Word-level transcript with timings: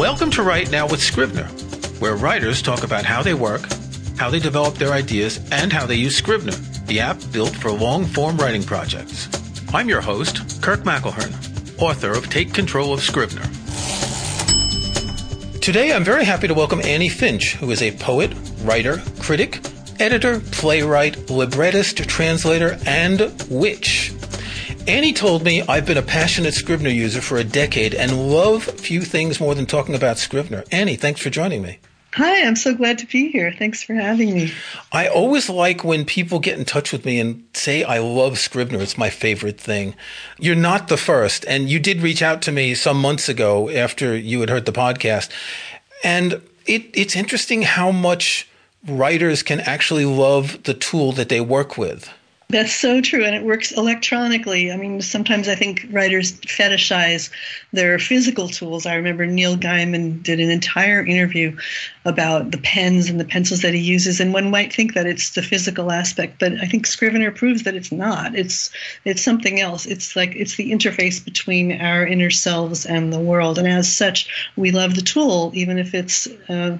Welcome 0.00 0.30
to 0.30 0.42
Write 0.42 0.70
Now 0.70 0.88
with 0.88 1.02
Scrivener, 1.02 1.44
where 1.98 2.16
writers 2.16 2.62
talk 2.62 2.84
about 2.84 3.04
how 3.04 3.22
they 3.22 3.34
work, 3.34 3.60
how 4.16 4.30
they 4.30 4.38
develop 4.38 4.76
their 4.76 4.94
ideas, 4.94 5.46
and 5.52 5.70
how 5.70 5.84
they 5.84 5.96
use 5.96 6.16
Scrivener, 6.16 6.56
the 6.86 7.00
app 7.00 7.18
built 7.34 7.54
for 7.54 7.70
long 7.70 8.06
form 8.06 8.38
writing 8.38 8.62
projects. 8.62 9.28
I'm 9.74 9.90
your 9.90 10.00
host, 10.00 10.62
Kirk 10.62 10.84
McElhearn, 10.84 11.78
author 11.78 12.12
of 12.12 12.30
Take 12.30 12.54
Control 12.54 12.94
of 12.94 13.02
Scrivener. 13.02 13.42
Today, 15.60 15.92
I'm 15.92 16.02
very 16.02 16.24
happy 16.24 16.48
to 16.48 16.54
welcome 16.54 16.80
Annie 16.80 17.10
Finch, 17.10 17.56
who 17.56 17.70
is 17.70 17.82
a 17.82 17.94
poet, 17.98 18.32
writer, 18.62 19.02
critic, 19.18 19.60
editor, 19.98 20.40
playwright, 20.50 21.28
librettist, 21.28 21.98
translator, 22.08 22.78
and 22.86 23.20
witch. 23.50 23.99
Annie 24.88 25.12
told 25.12 25.44
me 25.44 25.62
I've 25.62 25.86
been 25.86 25.98
a 25.98 26.02
passionate 26.02 26.54
Scrivener 26.54 26.90
user 26.90 27.20
for 27.20 27.38
a 27.38 27.44
decade 27.44 27.94
and 27.94 28.30
love 28.30 28.64
few 28.64 29.02
things 29.02 29.38
more 29.38 29.54
than 29.54 29.66
talking 29.66 29.94
about 29.94 30.18
Scrivener. 30.18 30.64
Annie, 30.72 30.96
thanks 30.96 31.20
for 31.20 31.30
joining 31.30 31.62
me. 31.62 31.78
Hi, 32.14 32.44
I'm 32.44 32.56
so 32.56 32.74
glad 32.74 32.98
to 32.98 33.06
be 33.06 33.30
here. 33.30 33.54
Thanks 33.56 33.84
for 33.84 33.94
having 33.94 34.34
me. 34.34 34.52
I 34.90 35.06
always 35.06 35.48
like 35.48 35.84
when 35.84 36.04
people 36.04 36.40
get 36.40 36.58
in 36.58 36.64
touch 36.64 36.90
with 36.90 37.04
me 37.04 37.20
and 37.20 37.44
say, 37.52 37.84
I 37.84 37.98
love 37.98 38.38
Scrivener. 38.38 38.80
It's 38.80 38.98
my 38.98 39.10
favorite 39.10 39.60
thing. 39.60 39.94
You're 40.38 40.56
not 40.56 40.88
the 40.88 40.96
first. 40.96 41.44
And 41.46 41.70
you 41.70 41.78
did 41.78 42.00
reach 42.00 42.20
out 42.20 42.42
to 42.42 42.52
me 42.52 42.74
some 42.74 43.00
months 43.00 43.28
ago 43.28 43.70
after 43.70 44.16
you 44.16 44.40
had 44.40 44.50
heard 44.50 44.66
the 44.66 44.72
podcast. 44.72 45.30
And 46.02 46.42
it, 46.66 46.86
it's 46.94 47.14
interesting 47.14 47.62
how 47.62 47.92
much 47.92 48.48
writers 48.86 49.44
can 49.44 49.60
actually 49.60 50.06
love 50.06 50.64
the 50.64 50.74
tool 50.74 51.12
that 51.12 51.28
they 51.28 51.40
work 51.40 51.78
with. 51.78 52.12
That's 52.50 52.74
so 52.74 53.00
true, 53.00 53.24
and 53.24 53.36
it 53.36 53.44
works 53.44 53.70
electronically. 53.70 54.72
I 54.72 54.76
mean, 54.76 55.00
sometimes 55.02 55.48
I 55.48 55.54
think 55.54 55.86
writers 55.92 56.32
fetishize 56.40 57.30
their 57.72 57.96
physical 58.00 58.48
tools. 58.48 58.86
I 58.86 58.96
remember 58.96 59.24
Neil 59.24 59.56
Gaiman 59.56 60.20
did 60.20 60.40
an 60.40 60.50
entire 60.50 61.04
interview 61.04 61.56
about 62.04 62.50
the 62.50 62.58
pens 62.58 63.08
and 63.08 63.20
the 63.20 63.24
pencils 63.24 63.62
that 63.62 63.72
he 63.72 63.80
uses, 63.80 64.18
and 64.18 64.32
one 64.32 64.50
might 64.50 64.72
think 64.72 64.94
that 64.94 65.06
it's 65.06 65.30
the 65.30 65.42
physical 65.42 65.92
aspect, 65.92 66.40
but 66.40 66.52
I 66.54 66.66
think 66.66 66.86
Scrivener 66.86 67.30
proves 67.30 67.62
that 67.62 67.76
it's 67.76 67.92
not. 67.92 68.34
It's 68.34 68.70
it's 69.04 69.22
something 69.22 69.60
else. 69.60 69.86
It's 69.86 70.16
like 70.16 70.34
it's 70.34 70.56
the 70.56 70.72
interface 70.72 71.24
between 71.24 71.80
our 71.80 72.04
inner 72.04 72.30
selves 72.30 72.84
and 72.84 73.12
the 73.12 73.20
world, 73.20 73.58
and 73.58 73.68
as 73.68 73.94
such, 73.94 74.28
we 74.56 74.72
love 74.72 74.96
the 74.96 75.02
tool, 75.02 75.52
even 75.54 75.78
if 75.78 75.94
it's. 75.94 76.26
Uh, 76.48 76.78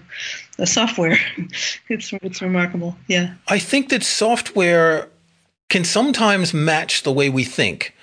a 0.58 0.66
software. 0.66 1.18
it's 1.88 2.12
it's 2.20 2.42
remarkable. 2.42 2.94
Yeah. 3.08 3.32
I 3.48 3.58
think 3.58 3.88
that 3.88 4.02
software 4.02 5.08
can 5.70 5.84
sometimes 5.84 6.52
match 6.52 7.02
the 7.02 7.12
way 7.12 7.30
we 7.30 7.44
think. 7.44 7.94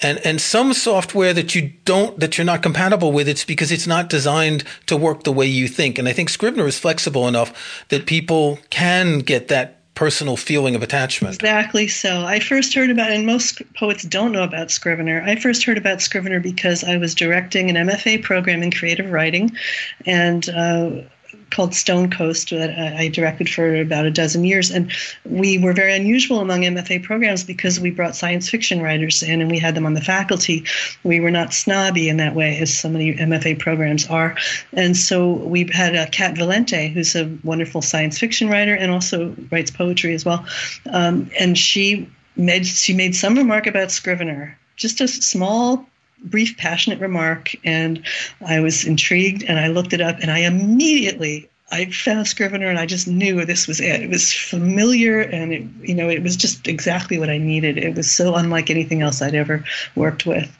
And, 0.00 0.18
and 0.24 0.40
some 0.40 0.72
software 0.72 1.34
that 1.34 1.54
you 1.54 1.72
don't, 1.84 2.18
that 2.18 2.38
you're 2.38 2.44
not 2.46 2.62
compatible 2.62 3.12
with, 3.12 3.28
it's 3.28 3.44
because 3.44 3.70
it's 3.70 3.86
not 3.86 4.08
designed 4.08 4.64
to 4.86 4.96
work 4.96 5.24
the 5.24 5.32
way 5.32 5.46
you 5.46 5.68
think. 5.68 5.98
And 5.98 6.08
I 6.08 6.12
think 6.12 6.30
Scrivener 6.30 6.66
is 6.66 6.78
flexible 6.78 7.28
enough 7.28 7.84
that 7.90 8.06
people 8.06 8.58
can 8.70 9.18
get 9.18 9.48
that 9.48 9.76
personal 9.94 10.38
feeling 10.38 10.74
of 10.74 10.82
attachment. 10.82 11.34
Exactly 11.34 11.86
so. 11.86 12.24
I 12.24 12.40
first 12.40 12.72
heard 12.74 12.88
about, 12.88 13.10
and 13.10 13.26
most 13.26 13.60
poets 13.74 14.02
don't 14.04 14.32
know 14.32 14.44
about 14.44 14.70
Scrivener. 14.70 15.22
I 15.26 15.36
first 15.36 15.62
heard 15.64 15.76
about 15.76 16.00
Scrivener 16.00 16.40
because 16.40 16.82
I 16.82 16.96
was 16.96 17.14
directing 17.14 17.68
an 17.68 17.86
MFA 17.86 18.22
program 18.22 18.62
in 18.62 18.70
creative 18.70 19.10
writing, 19.10 19.54
and 20.06 20.48
uh, 20.48 20.90
called 21.50 21.72
Stonecoast 21.72 22.56
that 22.56 22.70
I 22.78 23.08
directed 23.08 23.48
for 23.48 23.74
about 23.74 24.06
a 24.06 24.10
dozen 24.10 24.44
years. 24.44 24.70
And 24.70 24.92
we 25.24 25.58
were 25.58 25.72
very 25.72 25.94
unusual 25.94 26.40
among 26.40 26.62
MFA 26.62 27.02
programs 27.02 27.44
because 27.44 27.80
we 27.80 27.90
brought 27.90 28.16
science 28.16 28.48
fiction 28.48 28.80
writers 28.80 29.22
in 29.22 29.40
and 29.40 29.50
we 29.50 29.58
had 29.58 29.74
them 29.74 29.86
on 29.86 29.94
the 29.94 30.00
faculty. 30.00 30.64
We 31.04 31.20
were 31.20 31.30
not 31.30 31.52
snobby 31.52 32.08
in 32.08 32.16
that 32.18 32.34
way, 32.34 32.58
as 32.58 32.76
so 32.76 32.88
many 32.88 33.14
MFA 33.14 33.58
programs 33.58 34.06
are. 34.06 34.36
And 34.72 34.96
so 34.96 35.32
we 35.32 35.68
had 35.72 35.96
uh, 35.96 36.06
Cat 36.06 36.34
Valente, 36.34 36.92
who's 36.92 37.14
a 37.14 37.30
wonderful 37.44 37.82
science 37.82 38.18
fiction 38.18 38.48
writer 38.48 38.74
and 38.74 38.90
also 38.90 39.34
writes 39.50 39.70
poetry 39.70 40.14
as 40.14 40.24
well. 40.24 40.44
Um, 40.90 41.30
and 41.38 41.58
she 41.58 42.08
made 42.36 42.66
she 42.66 42.94
made 42.94 43.14
some 43.14 43.36
remark 43.36 43.66
about 43.66 43.90
Scrivener, 43.90 44.56
just 44.76 45.00
a 45.00 45.08
small 45.08 45.86
brief, 46.24 46.56
passionate 46.56 47.00
remark, 47.00 47.54
and 47.64 48.04
I 48.46 48.60
was 48.60 48.84
intrigued 48.84 49.42
and 49.44 49.58
I 49.58 49.68
looked 49.68 49.92
it 49.92 50.00
up 50.00 50.18
and 50.20 50.30
I 50.30 50.38
immediately 50.40 51.48
I 51.72 51.86
found 51.86 52.26
Scrivener 52.26 52.68
and 52.68 52.78
I 52.78 52.86
just 52.86 53.06
knew 53.06 53.44
this 53.44 53.68
was 53.68 53.80
it. 53.80 54.02
It 54.02 54.10
was 54.10 54.32
familiar 54.32 55.20
and 55.20 55.52
it, 55.52 55.62
you 55.80 55.94
know, 55.94 56.08
it 56.08 56.22
was 56.22 56.36
just 56.36 56.66
exactly 56.66 57.18
what 57.18 57.30
I 57.30 57.38
needed. 57.38 57.78
It 57.78 57.94
was 57.94 58.10
so 58.10 58.34
unlike 58.34 58.70
anything 58.70 59.02
else 59.02 59.22
I'd 59.22 59.36
ever 59.36 59.64
worked 59.94 60.26
with. 60.26 60.56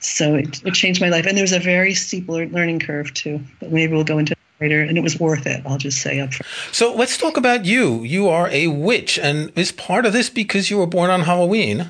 So 0.00 0.34
it, 0.34 0.62
it 0.64 0.74
changed 0.74 1.00
my 1.00 1.08
life. 1.08 1.26
And 1.26 1.36
there 1.36 1.44
was 1.44 1.52
a 1.52 1.58
very 1.58 1.94
steep 1.94 2.28
learning 2.28 2.80
curve 2.80 3.12
too, 3.14 3.40
but 3.58 3.72
maybe 3.72 3.94
we'll 3.94 4.04
go 4.04 4.18
into 4.18 4.34
later. 4.60 4.82
And 4.82 4.98
it 4.98 5.02
was 5.02 5.18
worth 5.18 5.46
it. 5.46 5.62
I'll 5.64 5.78
just 5.78 6.02
say 6.02 6.20
up 6.20 6.34
front. 6.34 6.74
So 6.74 6.94
let's 6.94 7.16
talk 7.16 7.38
about 7.38 7.64
you. 7.64 8.02
You 8.02 8.28
are 8.28 8.48
a 8.48 8.66
witch, 8.66 9.18
and 9.18 9.50
is 9.56 9.72
part 9.72 10.04
of 10.04 10.12
this 10.12 10.28
because 10.28 10.70
you 10.70 10.76
were 10.76 10.86
born 10.86 11.10
on 11.10 11.22
Halloween? 11.22 11.88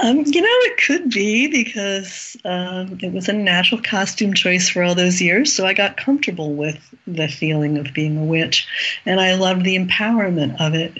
Um, 0.00 0.24
you 0.26 0.40
know, 0.40 0.48
it 0.48 0.78
could 0.78 1.10
be 1.10 1.48
because 1.48 2.36
um, 2.44 2.98
it 3.02 3.12
was 3.12 3.28
a 3.28 3.32
natural 3.32 3.80
costume 3.82 4.32
choice 4.32 4.68
for 4.68 4.82
all 4.82 4.94
those 4.94 5.20
years. 5.20 5.52
So 5.52 5.66
I 5.66 5.74
got 5.74 5.98
comfortable 5.98 6.54
with 6.54 6.94
the 7.06 7.28
feeling 7.28 7.76
of 7.76 7.92
being 7.92 8.16
a 8.16 8.24
witch, 8.24 8.66
and 9.04 9.20
I 9.20 9.34
loved 9.34 9.64
the 9.64 9.76
empowerment 9.76 10.58
of 10.60 10.74
it. 10.74 10.98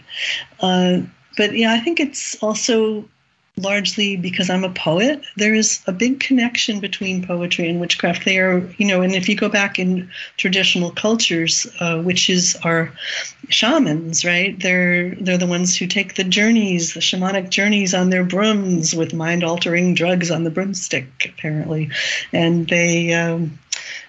Uh, 0.61 1.01
but 1.37 1.57
yeah, 1.57 1.73
I 1.73 1.81
think 1.81 2.01
it's 2.01 2.35
also 2.43 3.09
largely 3.59 4.17
because 4.17 4.49
I'm 4.49 4.65
a 4.65 4.73
poet. 4.73 5.23
There 5.37 5.55
is 5.55 5.83
a 5.87 5.93
big 5.93 6.21
connection 6.21 6.81
between 6.81 7.27
poetry 7.27 7.69
and 7.69 7.81
witchcraft. 7.81 8.25
They 8.25 8.39
are, 8.39 8.59
you 8.79 8.87
know, 8.87 9.03
and 9.03 9.15
if 9.15 9.29
you 9.29 9.37
go 9.37 9.49
back 9.49 9.79
in 9.79 10.11
traditional 10.39 10.91
cultures, 10.91 11.67
uh, 11.79 12.01
witches 12.03 12.57
are 12.65 12.93
shamans, 13.49 14.25
right? 14.25 14.59
They're 14.59 15.15
they're 15.17 15.39
the 15.39 15.47
ones 15.47 15.77
who 15.77 15.87
take 15.87 16.15
the 16.15 16.25
journeys, 16.25 16.95
the 16.95 17.01
shamanic 17.01 17.51
journeys 17.51 17.93
on 17.93 18.09
their 18.09 18.25
brooms 18.25 18.95
with 18.95 19.13
mind-altering 19.13 19.95
drugs 19.95 20.31
on 20.31 20.45
the 20.45 20.51
broomstick, 20.51 21.33
apparently, 21.35 21.91
and 22.33 22.69
they. 22.69 23.13
Um, 23.13 23.59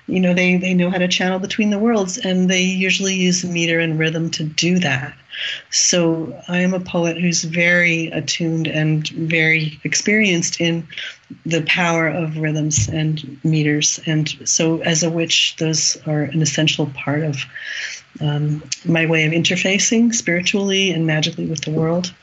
you 0.05 0.19
know 0.19 0.33
they 0.33 0.57
they 0.57 0.73
know 0.73 0.89
how 0.89 0.97
to 0.97 1.07
channel 1.07 1.39
between 1.39 1.69
the 1.69 1.79
worlds 1.79 2.17
and 2.17 2.49
they 2.49 2.61
usually 2.61 3.15
use 3.15 3.45
meter 3.45 3.79
and 3.79 3.97
rhythm 3.97 4.29
to 4.29 4.43
do 4.43 4.77
that 4.79 5.13
so 5.69 6.39
i 6.47 6.59
am 6.59 6.73
a 6.73 6.79
poet 6.79 7.19
who's 7.19 7.43
very 7.43 8.07
attuned 8.07 8.67
and 8.67 9.07
very 9.09 9.79
experienced 9.83 10.59
in 10.59 10.87
the 11.45 11.61
power 11.63 12.07
of 12.07 12.37
rhythms 12.37 12.87
and 12.87 13.39
meters. 13.43 13.99
And 14.05 14.29
so 14.47 14.81
as 14.81 15.03
a 15.03 15.09
witch 15.09 15.55
those 15.57 15.97
are 16.07 16.23
an 16.23 16.41
essential 16.41 16.87
part 16.87 17.23
of 17.23 17.43
um, 18.21 18.63
my 18.85 19.05
way 19.05 19.25
of 19.25 19.31
interfacing 19.31 20.13
spiritually 20.13 20.91
and 20.91 21.05
magically 21.05 21.45
with 21.45 21.61
the 21.61 21.71
world. 21.71 22.13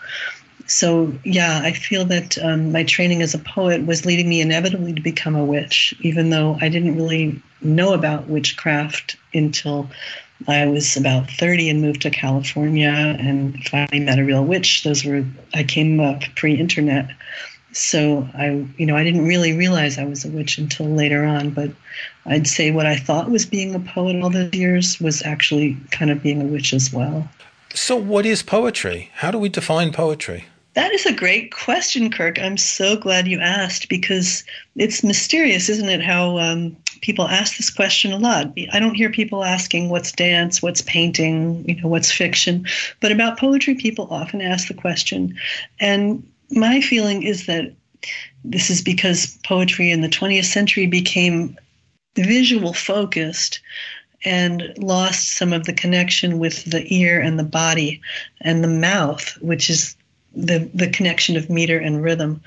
So 0.66 1.12
yeah, 1.25 1.60
I 1.65 1.72
feel 1.72 2.04
that 2.06 2.38
um, 2.38 2.71
my 2.71 2.84
training 2.84 3.22
as 3.22 3.34
a 3.34 3.38
poet 3.38 3.84
was 3.87 4.06
leading 4.06 4.28
me 4.28 4.41
inevitably 4.41 4.92
to 4.92 5.03
become 5.03 5.34
a 5.34 5.44
witch, 5.44 5.94
even 6.00 6.31
though 6.31 6.56
I 6.60 6.69
didn't 6.69 6.97
really 6.97 7.42
know 7.60 7.92
about 7.92 8.28
witchcraft 8.28 9.16
until 9.34 9.91
I 10.48 10.66
was 10.66 10.96
about 10.96 11.30
30 11.30 11.70
and 11.70 11.82
moved 11.82 12.02
to 12.02 12.10
California 12.10 12.88
and 12.88 13.62
finally 13.68 14.00
met 14.00 14.18
a 14.18 14.24
real 14.24 14.44
witch. 14.44 14.82
Those 14.82 15.04
were 15.04 15.24
I 15.54 15.64
came 15.64 16.00
up 16.00 16.22
pre-internet, 16.36 17.10
so 17.72 18.28
I 18.34 18.66
you 18.76 18.86
know 18.86 18.96
I 18.96 19.04
didn't 19.04 19.26
really 19.26 19.52
realize 19.56 19.98
I 19.98 20.04
was 20.04 20.24
a 20.24 20.28
witch 20.28 20.58
until 20.58 20.86
later 20.86 21.24
on. 21.24 21.50
But 21.50 21.70
I'd 22.26 22.46
say 22.46 22.70
what 22.70 22.86
I 22.86 22.96
thought 22.96 23.30
was 23.30 23.46
being 23.46 23.74
a 23.74 23.80
poet 23.80 24.16
all 24.22 24.30
those 24.30 24.54
years 24.54 25.00
was 25.00 25.22
actually 25.24 25.76
kind 25.90 26.10
of 26.10 26.22
being 26.22 26.40
a 26.40 26.46
witch 26.46 26.72
as 26.72 26.92
well. 26.92 27.28
So, 27.74 27.97
what 27.97 28.26
is 28.26 28.42
poetry? 28.42 29.10
How 29.15 29.30
do 29.30 29.38
we 29.38 29.48
define 29.48 29.92
poetry? 29.92 30.47
That 30.74 30.92
is 30.92 31.04
a 31.04 31.12
great 31.12 31.52
question, 31.52 32.12
Kirk. 32.12 32.38
I'm 32.38 32.56
so 32.56 32.96
glad 32.96 33.26
you 33.26 33.40
asked 33.40 33.88
because 33.88 34.44
it's 34.76 35.02
mysterious, 35.02 35.68
isn't 35.68 35.88
it? 35.88 36.02
How 36.02 36.38
um, 36.38 36.76
people 37.00 37.26
ask 37.26 37.56
this 37.56 37.70
question 37.70 38.12
a 38.12 38.18
lot. 38.18 38.52
I 38.72 38.78
don't 38.78 38.94
hear 38.94 39.10
people 39.10 39.42
asking 39.42 39.88
what's 39.88 40.12
dance, 40.12 40.62
what's 40.62 40.82
painting, 40.82 41.64
you 41.68 41.80
know, 41.80 41.88
what's 41.88 42.12
fiction, 42.12 42.66
but 43.00 43.10
about 43.10 43.38
poetry, 43.38 43.74
people 43.74 44.06
often 44.10 44.40
ask 44.40 44.68
the 44.68 44.74
question. 44.74 45.36
And 45.80 46.22
my 46.50 46.80
feeling 46.80 47.24
is 47.24 47.46
that 47.46 47.72
this 48.44 48.70
is 48.70 48.80
because 48.80 49.38
poetry 49.44 49.90
in 49.90 50.02
the 50.02 50.08
20th 50.08 50.44
century 50.44 50.86
became 50.86 51.58
visual 52.16 52.74
focused 52.74 53.60
and 54.24 54.72
lost 54.78 55.36
some 55.36 55.52
of 55.52 55.64
the 55.64 55.72
connection 55.72 56.38
with 56.38 56.64
the 56.64 56.84
ear 56.94 57.20
and 57.20 57.38
the 57.38 57.44
body 57.44 58.00
and 58.42 58.62
the 58.62 58.68
mouth, 58.68 59.36
which 59.40 59.70
is 59.70 59.96
the 60.34 60.71
the 60.74 60.88
connection 60.88 61.36
of 61.36 61.50
meter 61.50 61.78
and 61.78 62.03
rhythm. 62.03 62.41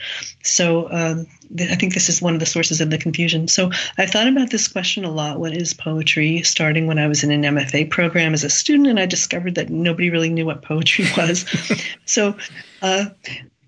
So 0.44 0.92
um, 0.92 1.28
th- 1.56 1.70
I 1.70 1.76
think 1.76 1.94
this 1.94 2.10
is 2.10 2.22
one 2.22 2.34
of 2.34 2.40
the 2.40 2.46
sources 2.46 2.82
of 2.82 2.90
the 2.90 2.98
confusion. 2.98 3.48
So 3.48 3.72
I 3.98 4.06
thought 4.06 4.28
about 4.28 4.52
this 4.52 4.68
question 4.68 5.04
a 5.04 5.12
lot. 5.12 5.40
What 5.40 5.56
is 5.56 5.74
poetry? 5.74 6.42
Starting 6.44 6.88
when 6.88 7.00
I 7.00 7.08
was 7.08 7.24
in 7.24 7.32
an 7.32 7.44
MFA 7.44 7.90
program 7.90 8.34
as 8.34 8.44
a 8.44 8.50
student, 8.50 8.88
and 8.88 9.00
I 9.00 9.06
discovered 9.06 9.56
that 9.56 9.70
nobody 9.70 10.10
really 10.10 10.30
knew 10.30 10.46
what 10.46 10.62
poetry 10.62 11.06
was. 11.18 11.46
so, 12.06 12.36
uh, 12.82 13.06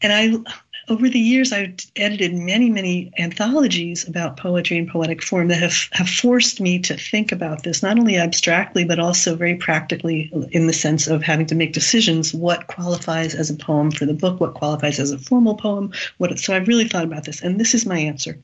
and 0.01 0.13
I 0.13 0.51
over 0.87 1.09
the 1.09 1.19
years, 1.19 1.51
I've 1.51 1.75
edited 1.95 2.33
many, 2.33 2.69
many 2.69 3.11
anthologies 3.17 4.07
about 4.07 4.37
poetry 4.37 4.77
and 4.77 4.87
poetic 4.87 5.23
form 5.23 5.47
that 5.47 5.61
have, 5.61 5.75
have 5.93 6.09
forced 6.09 6.61
me 6.61 6.79
to 6.79 6.95
think 6.95 7.31
about 7.31 7.63
this, 7.63 7.81
not 7.81 7.97
only 7.97 8.17
abstractly, 8.17 8.83
but 8.83 8.99
also 8.99 9.35
very 9.35 9.55
practically 9.55 10.31
in 10.51 10.67
the 10.67 10.73
sense 10.73 11.07
of 11.07 11.23
having 11.23 11.47
to 11.47 11.55
make 11.55 11.73
decisions 11.73 12.33
what 12.33 12.67
qualifies 12.67 13.33
as 13.33 13.49
a 13.49 13.55
poem 13.55 13.89
for 13.89 14.05
the 14.05 14.13
book, 14.13 14.39
what 14.39 14.53
qualifies 14.53 14.99
as 14.99 15.11
a 15.11 15.17
formal 15.17 15.55
poem. 15.55 15.91
What, 16.17 16.37
so 16.37 16.55
I've 16.55 16.67
really 16.67 16.88
thought 16.88 17.05
about 17.05 17.25
this, 17.25 17.41
and 17.41 17.59
this 17.59 17.73
is 17.73 17.85
my 17.85 17.97
answer. 17.97 18.38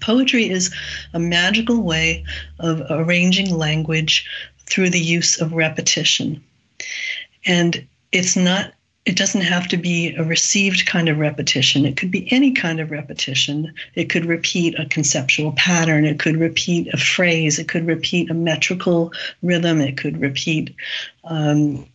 Poetry 0.00 0.48
is 0.48 0.72
a 1.14 1.18
magical 1.18 1.82
way 1.82 2.24
of 2.60 2.82
arranging 2.90 3.56
language 3.56 4.24
through 4.66 4.90
the 4.90 5.00
use 5.00 5.40
of 5.40 5.52
repetition. 5.52 6.42
And 7.44 7.86
it's 8.12 8.36
not 8.36 8.72
it 9.06 9.16
doesn't 9.16 9.40
have 9.40 9.66
to 9.68 9.76
be 9.78 10.14
a 10.14 10.22
received 10.22 10.84
kind 10.86 11.08
of 11.08 11.18
repetition. 11.18 11.86
It 11.86 11.96
could 11.96 12.10
be 12.10 12.30
any 12.30 12.52
kind 12.52 12.80
of 12.80 12.90
repetition. 12.90 13.72
It 13.94 14.10
could 14.10 14.26
repeat 14.26 14.78
a 14.78 14.84
conceptual 14.84 15.52
pattern. 15.52 16.04
It 16.04 16.18
could 16.18 16.36
repeat 16.36 16.92
a 16.92 16.98
phrase. 16.98 17.58
It 17.58 17.68
could 17.68 17.86
repeat 17.86 18.30
a 18.30 18.34
metrical 18.34 19.12
rhythm. 19.42 19.80
It 19.80 19.96
could 19.96 20.20
repeat, 20.20 20.74
um, 21.24 21.86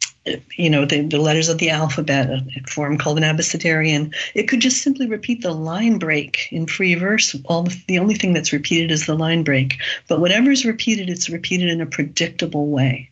you 0.56 0.68
know, 0.68 0.86
the, 0.86 1.02
the, 1.02 1.20
letters 1.20 1.48
of 1.48 1.60
the 1.60 1.70
alphabet, 1.70 2.28
a 2.28 2.44
form 2.68 2.98
called 2.98 3.20
an 3.20 3.24
abecedarian. 3.24 4.12
It 4.34 4.48
could 4.48 4.60
just 4.60 4.82
simply 4.82 5.06
repeat 5.06 5.44
the 5.44 5.54
line 5.54 6.00
break 6.00 6.48
in 6.52 6.66
free 6.66 6.96
verse. 6.96 7.36
All 7.46 7.64
the, 7.64 7.84
the 7.88 8.00
only 8.00 8.16
thing 8.16 8.34
that's 8.34 8.52
repeated 8.52 8.90
is 8.90 9.06
the 9.06 9.16
line 9.16 9.44
break. 9.44 9.78
But 10.08 10.22
whatever 10.22 10.50
is 10.50 10.66
repeated, 10.66 11.12
it's 11.12 11.30
repeated 11.30 11.70
in 11.70 11.82
a 11.82 11.86
predictable 11.86 12.66
way. 12.66 13.12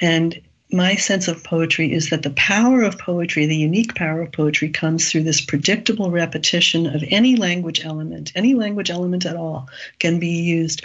And 0.00 0.40
my 0.70 0.96
sense 0.96 1.28
of 1.28 1.44
poetry 1.44 1.92
is 1.92 2.10
that 2.10 2.22
the 2.22 2.30
power 2.30 2.82
of 2.82 2.98
poetry, 2.98 3.46
the 3.46 3.56
unique 3.56 3.94
power 3.94 4.22
of 4.22 4.32
poetry, 4.32 4.68
comes 4.68 5.10
through 5.10 5.22
this 5.22 5.40
predictable 5.40 6.10
repetition 6.10 6.86
of 6.86 7.02
any 7.08 7.36
language 7.36 7.84
element. 7.84 8.32
Any 8.34 8.54
language 8.54 8.90
element 8.90 9.24
at 9.24 9.36
all 9.36 9.68
can 9.98 10.18
be 10.18 10.28
used 10.28 10.82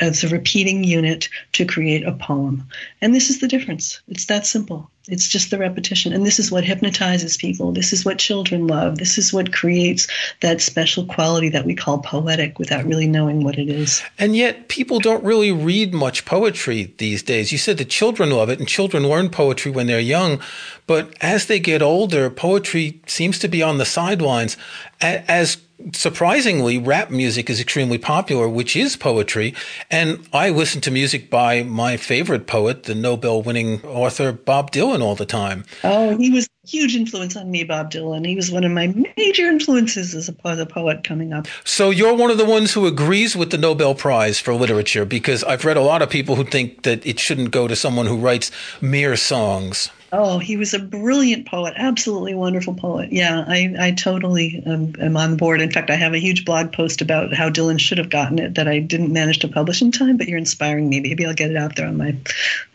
as 0.00 0.24
a 0.24 0.28
repeating 0.28 0.84
unit 0.84 1.28
to 1.52 1.64
create 1.64 2.04
a 2.04 2.12
poem. 2.12 2.66
And 3.00 3.14
this 3.14 3.30
is 3.30 3.40
the 3.40 3.48
difference. 3.48 4.00
It's 4.08 4.26
that 4.26 4.46
simple. 4.46 4.90
It's 5.08 5.28
just 5.28 5.50
the 5.50 5.58
repetition. 5.58 6.12
And 6.12 6.24
this 6.24 6.38
is 6.38 6.50
what 6.50 6.64
hypnotizes 6.64 7.36
people. 7.36 7.72
This 7.72 7.92
is 7.92 8.04
what 8.04 8.18
children 8.18 8.66
love. 8.66 8.98
This 8.98 9.18
is 9.18 9.32
what 9.32 9.52
creates 9.52 10.06
that 10.40 10.60
special 10.60 11.06
quality 11.06 11.48
that 11.48 11.64
we 11.64 11.74
call 11.74 11.98
poetic 11.98 12.58
without 12.58 12.84
really 12.84 13.06
knowing 13.06 13.42
what 13.42 13.58
it 13.58 13.68
is. 13.68 14.02
And 14.18 14.36
yet, 14.36 14.68
people 14.68 15.00
don't 15.00 15.24
really 15.24 15.52
read 15.52 15.94
much 15.94 16.24
poetry 16.24 16.94
these 16.98 17.22
days. 17.22 17.52
You 17.52 17.58
said 17.58 17.78
the 17.78 17.84
children 17.84 18.30
love 18.30 18.50
it, 18.50 18.58
and 18.58 18.68
children 18.68 19.08
learn 19.08 19.30
poetry 19.30 19.70
when 19.70 19.86
they're 19.86 20.00
young. 20.00 20.40
But 20.86 21.14
as 21.20 21.46
they 21.46 21.60
get 21.60 21.82
older, 21.82 22.30
poetry 22.30 23.00
seems 23.06 23.38
to 23.40 23.48
be 23.48 23.62
on 23.62 23.78
the 23.78 23.84
sidelines. 23.84 24.56
As 25.00 25.58
surprisingly, 25.92 26.78
rap 26.78 27.10
music 27.10 27.48
is 27.48 27.60
extremely 27.60 27.98
popular, 27.98 28.48
which 28.48 28.76
is 28.76 28.96
poetry. 28.96 29.54
And 29.90 30.26
I 30.32 30.50
listen 30.50 30.80
to 30.82 30.90
music 30.90 31.30
by 31.30 31.62
my 31.62 31.96
favorite 31.96 32.46
poet, 32.46 32.84
the 32.84 32.94
Nobel 32.94 33.42
winning 33.42 33.82
author 33.82 34.32
Bob 34.32 34.70
Dylan, 34.70 35.02
all 35.02 35.14
the 35.14 35.26
time. 35.26 35.64
Oh, 35.84 36.16
he 36.16 36.30
was 36.30 36.46
a 36.46 36.68
huge 36.68 36.96
influence 36.96 37.36
on 37.36 37.50
me, 37.50 37.64
Bob 37.64 37.90
Dylan. 37.90 38.26
He 38.26 38.36
was 38.36 38.50
one 38.50 38.64
of 38.64 38.72
my 38.72 38.92
major 39.16 39.46
influences 39.46 40.14
as 40.14 40.28
a, 40.28 40.66
poet 40.66 41.04
coming 41.04 41.32
up. 41.32 41.46
So 41.64 41.90
you're 41.90 42.14
one 42.14 42.30
of 42.30 42.38
the 42.38 42.44
ones 42.44 42.72
who 42.72 42.86
agrees 42.86 43.36
with 43.36 43.50
the 43.50 43.58
Nobel 43.58 43.94
Prize 43.94 44.40
for 44.40 44.54
Literature, 44.54 45.04
because 45.04 45.44
I've 45.44 45.64
read 45.64 45.76
a 45.76 45.82
lot 45.82 46.02
of 46.02 46.10
people 46.10 46.36
who 46.36 46.44
think 46.44 46.82
that 46.82 47.06
it 47.06 47.18
shouldn't 47.18 47.50
go 47.50 47.68
to 47.68 47.76
someone 47.76 48.06
who 48.06 48.18
writes 48.18 48.50
mere 48.80 49.16
songs. 49.16 49.90
Oh, 50.10 50.38
he 50.38 50.56
was 50.56 50.72
a 50.72 50.78
brilliant 50.78 51.46
poet, 51.46 51.74
absolutely 51.76 52.34
wonderful 52.34 52.74
poet. 52.74 53.12
Yeah, 53.12 53.44
I, 53.46 53.74
I 53.78 53.90
totally 53.90 54.62
am 54.64 55.16
on 55.16 55.36
board. 55.36 55.60
In 55.60 55.70
fact, 55.70 55.90
I 55.90 55.96
have 55.96 56.14
a 56.14 56.18
huge 56.18 56.46
blog 56.46 56.72
post 56.72 57.02
about 57.02 57.34
how 57.34 57.50
Dylan 57.50 57.78
should 57.78 57.98
have 57.98 58.08
gotten 58.08 58.38
it 58.38 58.54
that 58.54 58.68
I 58.68 58.78
didn't 58.78 59.12
manage 59.12 59.40
to 59.40 59.48
publish 59.48 59.82
in 59.82 59.92
time, 59.92 60.16
but 60.16 60.26
you're 60.26 60.38
inspiring 60.38 60.88
me. 60.88 61.00
Maybe 61.00 61.26
I'll 61.26 61.34
get 61.34 61.50
it 61.50 61.58
out 61.58 61.76
there 61.76 61.86
on 61.86 61.98
my 61.98 62.16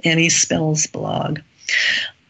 Annie 0.04 0.30
Spells 0.30 0.86
blog. 0.86 1.40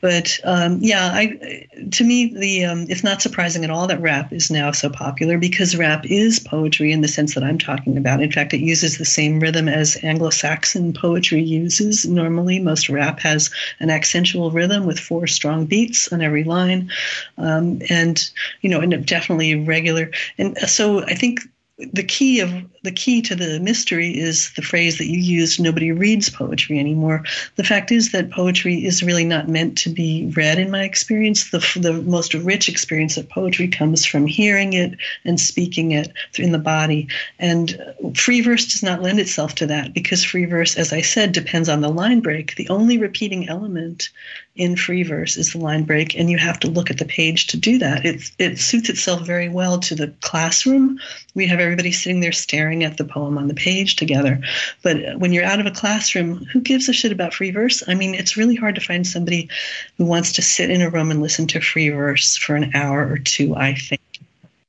But 0.04 0.38
um, 0.44 0.80
yeah, 0.82 1.12
I, 1.14 1.66
to 1.92 2.04
me, 2.04 2.26
the 2.26 2.66
um, 2.66 2.86
it's 2.90 3.06
not 3.06 3.22
surprising 3.22 3.64
at 3.64 3.70
all 3.70 3.88
that 3.88 4.02
rap 4.02 4.34
is 4.34 4.52
now 4.52 4.72
so 4.72 4.90
popular 4.90 5.38
because 5.38 5.78
rap 5.78 6.06
is 6.06 6.42
poetry 6.42 6.92
in 6.92 7.00
the 7.00 7.08
sense 7.08 7.36
that 7.36 7.44
I'm 7.46 7.58
talking 7.58 7.96
about. 7.96 8.22
In 8.22 8.30
fact, 8.30 8.54
it 8.54 8.60
uses 8.60 8.98
the 8.98 9.06
same 9.06 9.40
rhythm 9.40 9.70
as 9.70 9.98
Anglo-Saxon 10.04 10.92
poetry 10.92 11.42
uses. 11.42 12.06
Normally, 12.06 12.60
most 12.60 12.90
rap 12.90 13.22
has 13.22 13.50
an 13.80 13.88
accentual 13.88 14.54
rhythm 14.54 14.86
with 14.86 15.00
four 15.00 15.26
strong 15.26 15.68
beats 15.68 16.12
on 16.12 16.22
every 16.22 16.44
line, 16.44 16.92
um, 17.38 17.82
and 17.90 18.30
you 18.60 18.70
know, 18.70 18.82
and 18.82 19.06
definitely 19.06 19.56
regular. 19.56 20.12
And 20.38 20.58
so 20.58 21.02
I 21.06 21.16
think 21.16 21.40
the 21.78 22.04
key 22.04 22.40
of 22.40 22.52
the 22.84 22.92
key 22.92 23.22
to 23.24 23.34
the 23.34 23.60
mystery 23.60 24.10
is 24.10 24.54
the 24.56 24.62
phrase 24.62 25.00
that 25.00 25.08
you 25.08 25.18
used 25.18 25.60
nobody 25.60 25.92
reads 25.92 26.30
poetry 26.30 26.78
anymore. 26.78 27.24
The 27.56 27.64
fact 27.64 27.92
is 27.92 28.12
that 28.12 28.30
poetry 28.30 28.86
is 28.86 29.02
really 29.02 29.26
not 29.26 29.50
meant 29.50 29.78
to 29.80 29.90
be 29.90 30.32
read 30.36 30.60
in 30.60 30.70
my 30.70 30.84
experience. 30.84 31.50
The, 31.50 31.60
the 31.80 31.94
most 32.04 32.36
rich 32.36 32.70
experience 32.70 33.18
of 33.18 33.28
poetry 33.28 33.68
comes 33.68 34.06
from 34.06 34.28
hearing 34.28 34.74
it 34.74 34.98
and 35.26 35.40
speaking 35.40 35.94
it 35.94 36.12
in 36.38 36.52
the 36.52 36.60
body. 36.60 37.08
And 37.40 37.76
free 38.14 38.42
verse 38.42 38.66
does 38.66 38.84
not 38.84 39.02
lend 39.02 39.20
itself 39.20 39.56
to 39.56 39.66
that 39.68 39.94
because 39.94 40.24
free 40.24 40.46
verse 40.46 40.78
as 40.78 40.94
i 40.94 41.02
said 41.02 41.32
depends 41.32 41.70
on 41.70 41.82
the 41.82 41.90
line 41.90 42.20
break. 42.20 42.56
The 42.56 42.70
only 42.70 43.00
repeating 43.00 43.50
element 43.50 44.10
in 44.56 44.76
free 44.76 45.02
verse 45.02 45.36
is 45.36 45.54
the 45.54 45.58
line 45.58 45.84
break, 45.84 46.16
and 46.16 46.30
you 46.30 46.38
have 46.38 46.60
to 46.60 46.70
look 46.70 46.92
at 46.92 47.00
the 47.00 47.06
page 47.06 47.48
to 47.48 47.58
do 47.58 47.80
that. 47.80 48.06
It, 48.06 48.30
it 48.38 48.60
suits 48.60 48.88
itself 48.88 49.26
very 49.26 49.50
well 49.50 49.80
to 49.80 49.96
the 49.96 50.14
classroom. 50.22 51.00
We 51.34 51.48
have 51.48 51.60
everybody 51.60 51.92
sitting 51.92 52.20
there 52.20 52.32
staring 52.32 52.84
at 52.84 52.98
the 52.98 53.06
poem 53.06 53.38
on 53.38 53.48
the 53.48 53.56
page 53.56 53.96
together. 53.96 54.40
But 54.84 55.18
when 55.18 55.34
you're 55.34 55.44
out 55.44 55.60
of 55.60 55.66
a 55.66 55.72
classroom, 55.72 56.46
who 56.46 56.62
gives 56.62 56.88
a 56.88 56.94
shit 56.94 57.12
about 57.12 57.34
free 57.34 57.50
verse? 57.50 57.82
I 57.88 57.96
mean, 57.96 58.14
it's 58.14 58.38
really 58.38 58.56
hard 58.56 58.76
to 58.76 58.82
find 58.82 59.08
somebody 59.08 59.50
who 59.98 60.06
wants 60.06 60.32
to 60.34 60.44
sit 60.44 60.70
in 60.70 60.84
a 60.84 60.90
room 60.90 61.10
and 61.10 61.22
listen 61.22 61.48
to 61.48 61.60
free 61.60 61.90
verse 61.90 62.38
for 62.38 62.56
an 62.56 62.72
hour 62.76 63.08
or 63.10 63.18
two, 63.18 63.56
I 63.56 63.74
think. 63.74 64.02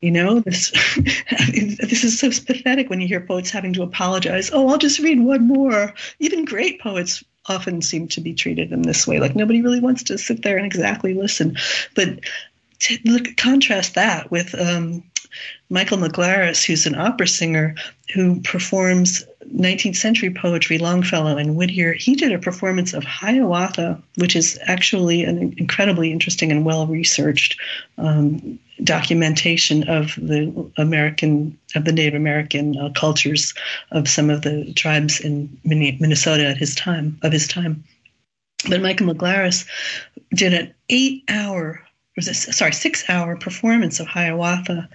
You 0.01 0.11
know, 0.11 0.41
this 0.41 0.71
this 1.51 2.05
is 2.05 2.19
so 2.19 2.29
pathetic 2.29 2.91
when 2.91 3.01
you 3.01 3.09
hear 3.09 3.21
poets 3.21 3.51
having 3.51 3.73
to 3.75 3.83
apologize. 3.83 4.51
Oh, 4.53 4.69
I'll 4.69 4.77
just 4.77 4.99
read 4.99 5.21
one 5.21 5.47
more. 5.47 5.95
Even 6.19 6.45
great 6.45 6.79
poets 6.79 7.25
often 7.47 7.83
seem 7.83 8.09
to 8.09 8.21
be 8.21 8.35
treated 8.35 8.73
in 8.73 8.83
this 8.83 9.07
way. 9.07 9.21
Like 9.21 9.37
nobody 9.37 9.63
really 9.63 9.81
wants 9.81 10.05
to 10.05 10.19
sit 10.19 10.43
there 10.43 10.57
and 10.57 10.67
exactly 10.67 11.15
listen. 11.15 11.57
But 11.95 12.21
to 12.81 12.99
look 13.05 13.37
contrast 13.37 13.95
that 13.95 14.31
with 14.31 14.55
um, 14.59 15.03
Michael 15.71 15.99
Maglaras, 15.99 16.65
who's 16.65 16.87
an 16.87 16.95
opera 16.95 17.27
singer 17.27 17.75
who 18.15 18.41
performs 18.41 19.25
19th 19.55 19.97
century 19.97 20.31
poetry, 20.31 20.79
Longfellow 20.79 21.37
and 21.37 21.57
Whittier. 21.57 21.93
He 21.93 22.15
did 22.15 22.33
a 22.33 22.39
performance 22.39 22.93
of 22.93 23.05
Hiawatha, 23.05 24.01
which 24.17 24.37
is 24.37 24.59
actually 24.63 25.25
an 25.25 25.55
incredibly 25.57 26.13
interesting 26.13 26.51
and 26.51 26.65
well 26.65 26.87
researched 26.87 27.59
um, 27.99 28.59
documentation 28.83 29.89
of 29.89 30.15
the 30.17 30.71
American, 30.77 31.59
of 31.75 31.85
the 31.85 31.93
Native 31.93 32.15
American 32.15 32.77
uh, 32.79 32.91
cultures 32.91 33.55
of 33.93 34.09
some 34.09 34.31
of 34.31 34.43
the 34.43 34.73
tribes 34.75 35.21
in 35.21 35.57
Minnesota 35.65 36.47
at 36.47 36.57
his 36.57 36.75
time, 36.75 37.19
of 37.23 37.33
his 37.33 37.47
time. 37.47 37.85
But 38.69 38.83
Michael 38.83 39.09
Maglaras 39.09 39.67
did 40.35 40.55
an 40.55 40.75
eight 40.89 41.23
hour 41.29 41.83
was 42.17 42.29
a 42.29 42.35
sorry 42.35 42.73
six 42.73 43.05
hour 43.09 43.37
performance 43.37 43.99
of 43.99 44.07
Hiawatha 44.07 44.89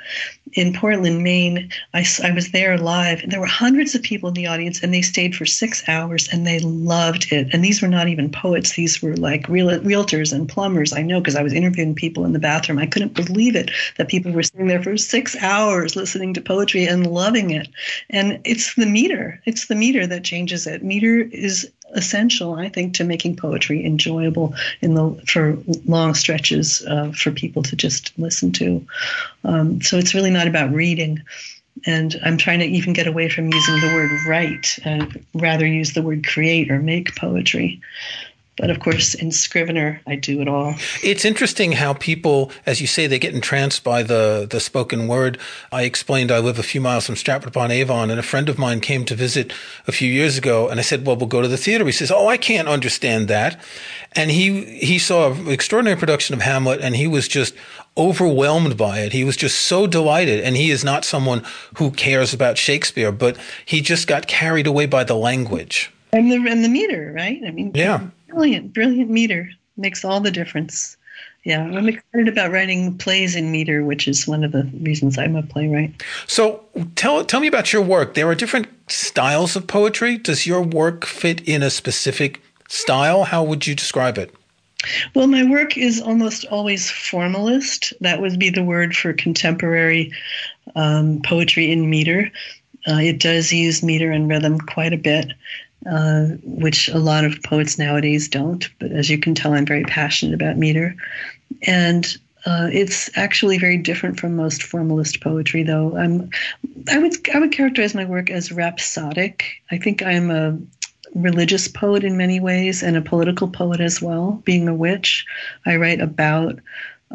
in 0.54 0.74
Portland, 0.74 1.24
Maine. 1.24 1.70
I, 1.94 2.06
I 2.24 2.32
was 2.32 2.52
there 2.52 2.78
live, 2.78 3.22
and 3.22 3.32
there 3.32 3.40
were 3.40 3.46
hundreds 3.46 3.94
of 3.94 4.02
people 4.02 4.30
in 4.30 4.36
the 4.36 4.48
audience, 4.48 4.82
and 4.82 4.94
they 4.94 5.02
stayed 5.02 5.36
for 5.36 5.46
six 5.46 5.88
hours, 5.88 6.28
and 6.32 6.48
they 6.48 6.60
loved 6.60 7.32
it. 7.32 7.54
And 7.54 7.64
these 7.64 7.82
were 7.82 7.88
not 7.88 8.08
even 8.08 8.32
poets; 8.32 8.76
these 8.76 9.02
were 9.02 9.16
like 9.18 9.48
real, 9.50 9.68
realtors 9.82 10.32
and 10.32 10.48
plumbers. 10.48 10.94
I 10.94 11.02
know 11.02 11.20
because 11.20 11.36
I 11.36 11.44
was 11.44 11.54
interviewing 11.54 11.94
people 11.94 12.26
in 12.26 12.34
the 12.34 12.40
bathroom. 12.40 12.80
I 12.80 12.86
couldn't 12.86 13.14
believe 13.14 13.56
it 13.56 13.70
that 13.98 14.08
people 14.08 14.32
were 14.32 14.44
sitting 14.44 14.68
there 14.68 14.82
for 14.82 14.96
six 14.98 15.36
hours 15.42 15.96
listening 15.96 16.34
to 16.36 16.42
poetry 16.42 16.86
and 16.86 17.08
loving 17.08 17.52
it. 17.52 17.68
And 18.10 18.40
it's 18.46 18.76
the 18.76 18.86
meter; 18.86 19.42
it's 19.46 19.68
the 19.68 19.76
meter 19.76 20.08
that 20.08 20.24
changes 20.24 20.66
it. 20.66 20.84
Meter 20.84 21.20
is 21.20 21.70
essential, 21.94 22.54
I 22.54 22.70
think, 22.70 22.96
to 22.96 23.04
making 23.04 23.36
poetry 23.36 23.86
enjoyable 23.86 24.56
in 24.82 24.94
the 24.94 25.22
for 25.28 25.58
long 25.86 26.14
stretches 26.14 26.86
uh, 26.86 27.12
for 27.12 27.32
people 27.32 27.64
to 27.64 27.76
just 27.76 28.18
listen 28.18 28.52
to. 28.54 28.86
Um, 29.44 29.82
so 29.82 29.98
it's 29.98 30.14
really 30.14 30.32
not 30.32 30.48
about 30.48 30.72
reading. 30.72 31.24
And 31.86 32.20
I'm 32.24 32.38
trying 32.38 32.60
to 32.60 32.66
even 32.66 32.94
get 32.94 33.08
away 33.08 33.30
from 33.30 33.54
using 33.54 33.80
the 33.80 33.94
word 33.94 34.12
write 34.28 34.80
and 34.84 35.24
rather 35.34 35.66
use 35.66 35.94
the 35.94 36.02
word 36.02 36.28
create 36.28 36.72
or 36.72 36.80
make 36.80 37.16
poetry. 37.16 37.80
But 38.60 38.70
of 38.70 38.82
course, 38.82 39.14
in 39.14 39.32
Scrivener, 39.32 40.02
I 40.06 40.16
do 40.16 40.42
it 40.42 40.50
all. 40.50 40.76
It's 41.02 41.24
interesting 41.24 41.72
how 41.72 41.94
people, 41.94 42.52
as 42.66 42.82
you 42.82 42.88
say, 42.88 43.08
they 43.08 43.18
get 43.18 43.34
entranced 43.34 43.86
by 43.86 44.04
the, 44.04 44.46
the 44.50 44.60
spoken 44.60 45.08
word. 45.08 45.38
I 45.72 45.84
explained 45.84 46.30
I 46.30 46.40
live 46.40 46.60
a 46.60 46.64
few 46.64 46.82
miles 46.82 47.06
from 47.06 47.16
Stratford 47.16 47.48
upon 47.48 47.72
Avon, 47.72 48.12
and 48.12 48.20
a 48.20 48.24
friend 48.24 48.50
of 48.50 48.58
mine 48.58 48.82
came 48.82 49.06
to 49.06 49.16
visit 49.16 49.54
a 49.88 49.94
few 49.94 50.12
years 50.12 50.38
ago, 50.38 50.68
and 50.68 50.78
I 50.78 50.84
said, 50.84 51.06
Well, 51.06 51.16
we'll 51.16 51.28
go 51.28 51.42
to 51.42 51.48
the 51.48 51.56
theater. 51.56 51.86
He 51.86 51.94
says, 51.94 52.12
Oh, 52.12 52.28
I 52.28 52.36
can't 52.36 52.68
understand 52.68 53.30
that. 53.30 53.62
And 54.12 54.30
he, 54.30 54.66
he 54.66 55.00
saw 55.00 55.32
an 55.32 55.48
extraordinary 55.48 55.98
production 55.98 56.34
of 56.36 56.42
Hamlet, 56.42 56.82
and 56.82 56.98
he 56.98 57.08
was 57.08 57.30
just 57.30 57.56
overwhelmed 57.96 58.76
by 58.76 59.00
it. 59.00 59.14
He 59.14 59.24
was 59.24 59.38
just 59.38 59.62
so 59.62 59.88
delighted. 59.88 60.44
And 60.44 60.58
he 60.58 60.70
is 60.70 60.84
not 60.84 61.06
someone 61.06 61.46
who 61.78 61.92
cares 61.92 62.34
about 62.34 62.58
Shakespeare, 62.58 63.14
but 63.14 63.38
he 63.66 63.80
just 63.80 64.06
got 64.06 64.28
carried 64.28 64.68
away 64.68 64.86
by 64.86 65.06
the 65.06 65.16
language. 65.16 65.92
And 66.12 66.30
the, 66.30 66.36
and 66.50 66.64
the 66.64 66.70
meter, 66.70 67.14
right? 67.16 67.40
I 67.46 67.52
mean, 67.52 67.72
yeah. 67.74 68.08
Brilliant, 68.30 68.74
brilliant 68.74 69.10
meter 69.10 69.50
makes 69.78 70.04
all 70.06 70.20
the 70.20 70.32
difference. 70.32 70.98
Yeah, 71.44 71.64
I'm 71.64 71.88
excited 71.88 72.28
about 72.28 72.52
writing 72.52 72.98
plays 72.98 73.36
in 73.36 73.52
meter, 73.52 73.84
which 73.84 74.08
is 74.08 74.28
one 74.28 74.44
of 74.44 74.52
the 74.52 74.64
reasons 74.82 75.18
I'm 75.18 75.36
a 75.36 75.44
playwright. 75.44 76.04
So 76.28 76.64
tell 76.96 77.24
tell 77.24 77.40
me 77.40 77.48
about 77.48 77.72
your 77.72 77.82
work. 77.82 78.14
There 78.14 78.28
are 78.28 78.36
different 78.36 78.68
styles 78.88 79.56
of 79.56 79.66
poetry. 79.66 80.18
Does 80.18 80.46
your 80.46 80.62
work 80.62 81.06
fit 81.06 81.42
in 81.48 81.64
a 81.64 81.70
specific 81.70 82.42
style? 82.68 83.24
How 83.24 83.44
would 83.44 83.68
you 83.68 83.74
describe 83.74 84.18
it? 84.18 84.34
Well, 85.14 85.28
my 85.28 85.50
work 85.50 85.78
is 85.78 86.02
almost 86.02 86.46
always 86.46 86.90
formalist. 86.90 87.94
That 88.02 88.22
would 88.22 88.40
be 88.40 88.50
the 88.50 88.64
word 88.64 88.96
for 88.96 89.14
contemporary 89.14 90.14
um, 90.76 91.22
poetry 91.24 91.72
in 91.72 91.90
meter. 91.90 92.32
Uh, 92.88 93.00
it 93.00 93.20
does 93.20 93.52
use 93.52 93.84
meter 93.84 94.12
and 94.12 94.30
rhythm 94.30 94.58
quite 94.58 94.94
a 94.94 94.98
bit, 94.98 95.34
uh, 95.86 96.26
which 96.44 96.90
a 96.90 96.98
lot 96.98 97.26
of 97.26 97.42
poets 97.44 97.78
nowadays 97.78 98.28
don't. 98.28 98.70
But 98.80 98.92
as 98.92 99.10
you 99.10 99.18
can 99.18 99.36
tell, 99.36 99.54
I'm 99.54 99.66
very 99.66 99.84
passionate 99.84 100.34
about 100.34 100.58
meter. 100.58 100.96
And 101.64 102.06
uh, 102.46 102.70
it's 102.72 103.10
actually 103.18 103.58
very 103.58 103.78
different 103.78 104.20
from 104.20 104.36
most 104.36 104.64
formalist 104.64 105.22
poetry, 105.22 105.64
though. 105.64 105.98
I'm, 105.98 106.30
I 106.90 106.98
would 106.98 107.30
I 107.34 107.40
would 107.40 107.52
characterize 107.52 107.94
my 107.94 108.06
work 108.06 108.30
as 108.30 108.52
rhapsodic. 108.52 109.46
I 109.72 109.78
think 109.78 110.02
I'm 110.02 110.32
a 110.32 110.58
religious 111.16 111.68
poet 111.68 112.04
in 112.04 112.18
many 112.18 112.40
ways 112.40 112.84
and 112.84 112.96
a 112.96 113.02
political 113.02 113.48
poet 113.48 113.82
as 113.82 114.02
well. 114.02 114.42
Being 114.46 114.68
a 114.68 114.74
witch, 114.74 115.26
I 115.66 115.76
write 115.76 116.02
about 116.02 116.60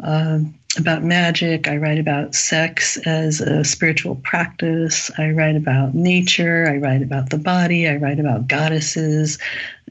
uh, 0.03 0.39
about 0.77 1.03
magic. 1.03 1.67
I 1.67 1.77
write 1.77 1.99
about 1.99 2.35
sex 2.35 2.97
as 3.05 3.39
a 3.39 3.63
spiritual 3.63 4.15
practice. 4.15 5.09
I 5.17 5.31
write 5.31 5.55
about 5.55 5.95
nature. 5.95 6.67
I 6.69 6.77
write 6.77 7.01
about 7.01 7.29
the 7.29 7.37
body. 7.37 7.87
I 7.87 7.95
write 7.95 8.19
about 8.19 8.47
goddesses 8.47 9.37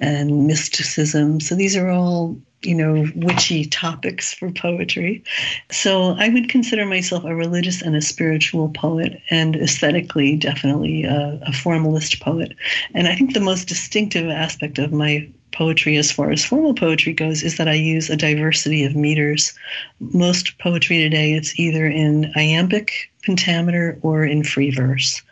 and 0.01 0.47
mysticism. 0.47 1.41
So 1.41 1.55
these 1.55 1.77
are 1.77 1.89
all 1.89 2.37
you 2.65 2.75
know, 2.75 3.07
witchy 3.15 3.65
topics 3.67 4.33
for 4.33 4.51
poetry. 4.51 5.23
So 5.71 6.15
I 6.19 6.29
would 6.29 6.49
consider 6.49 6.87
myself 6.87 7.25
a 7.25 7.35
religious 7.35 7.83
and 7.83 7.95
a 7.95 8.01
spiritual 8.01 8.71
poet, 8.71 9.21
and 9.31 9.57
aesthetically, 9.57 10.37
definitely 10.37 11.05
a, 11.05 11.41
a, 11.43 11.53
formalist 11.53 12.21
poet. 12.21 12.55
And 12.95 13.07
I 13.07 13.15
think 13.15 13.35
the 13.35 13.41
most 13.41 13.69
distinctive 13.69 14.29
aspect 14.31 14.79
of 14.79 14.93
my 14.93 15.29
poetry, 15.55 15.97
as 15.97 16.13
far 16.13 16.31
as 16.31 16.45
formal 16.45 16.75
poetry 16.75 17.13
goes, 17.13 17.43
is 17.43 17.57
that 17.57 17.69
I 17.69 17.75
use 17.75 18.11
a 18.11 18.17
diversity 18.17 18.85
of 18.85 18.95
meters. 18.95 19.53
Most 20.01 20.59
poetry 20.59 20.99
today, 20.99 21.33
it's 21.33 21.59
either 21.59 21.87
in 21.87 22.33
iambic 22.37 23.11
pentameter 23.23 23.99
or 24.03 24.25
in 24.25 24.45
free 24.45 24.71
verse. 24.71 25.23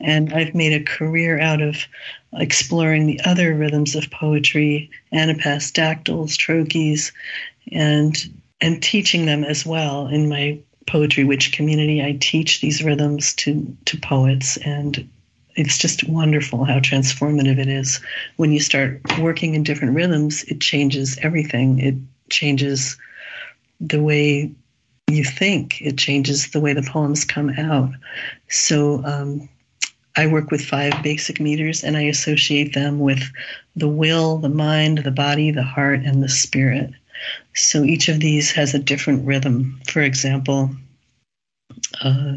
And 0.00 0.32
I've 0.32 0.54
made 0.54 0.72
a 0.72 0.84
career 0.84 1.40
out 1.40 1.60
of 1.60 1.86
exploring 2.34 3.06
the 3.06 3.20
other 3.24 3.54
rhythms 3.54 3.94
of 3.94 4.10
poetry, 4.10 4.90
anapaests, 5.12 5.72
dactyls, 5.72 6.36
trochees, 6.36 7.12
and 7.72 8.16
and 8.60 8.82
teaching 8.82 9.26
them 9.26 9.44
as 9.44 9.66
well 9.66 10.06
in 10.06 10.28
my 10.28 10.58
poetry 10.86 11.24
witch 11.24 11.52
community. 11.52 12.02
I 12.02 12.16
teach 12.20 12.60
these 12.60 12.82
rhythms 12.82 13.34
to 13.34 13.76
to 13.86 13.98
poets 13.98 14.56
and 14.58 15.08
it's 15.56 15.78
just 15.78 16.08
wonderful 16.08 16.64
how 16.64 16.78
transformative 16.78 17.58
it 17.58 17.68
is 17.68 18.00
when 18.36 18.52
you 18.52 18.60
start 18.60 19.00
working 19.18 19.54
in 19.54 19.62
different 19.62 19.94
rhythms 19.94 20.44
it 20.44 20.60
changes 20.60 21.18
everything 21.22 21.78
it 21.78 21.94
changes 22.30 22.96
the 23.80 24.02
way 24.02 24.50
you 25.08 25.24
think 25.24 25.80
it 25.80 25.96
changes 25.96 26.50
the 26.50 26.60
way 26.60 26.72
the 26.72 26.82
poems 26.82 27.24
come 27.24 27.50
out 27.50 27.90
so 28.48 29.04
um, 29.04 29.48
I 30.16 30.26
work 30.26 30.50
with 30.50 30.64
five 30.64 31.02
basic 31.02 31.40
meters 31.40 31.84
and 31.84 31.96
I 31.96 32.02
associate 32.02 32.72
them 32.72 33.00
with 33.00 33.22
the 33.76 33.88
will, 33.88 34.38
the 34.38 34.48
mind, 34.48 34.98
the 34.98 35.10
body, 35.10 35.50
the 35.50 35.62
heart, 35.62 36.00
and 36.00 36.22
the 36.22 36.28
spirit. 36.28 36.90
So 37.54 37.84
each 37.84 38.08
of 38.08 38.20
these 38.20 38.50
has 38.52 38.72
a 38.72 38.78
different 38.78 39.26
rhythm. 39.26 39.78
For 39.86 40.00
example, 40.00 40.70
uh, 42.00 42.36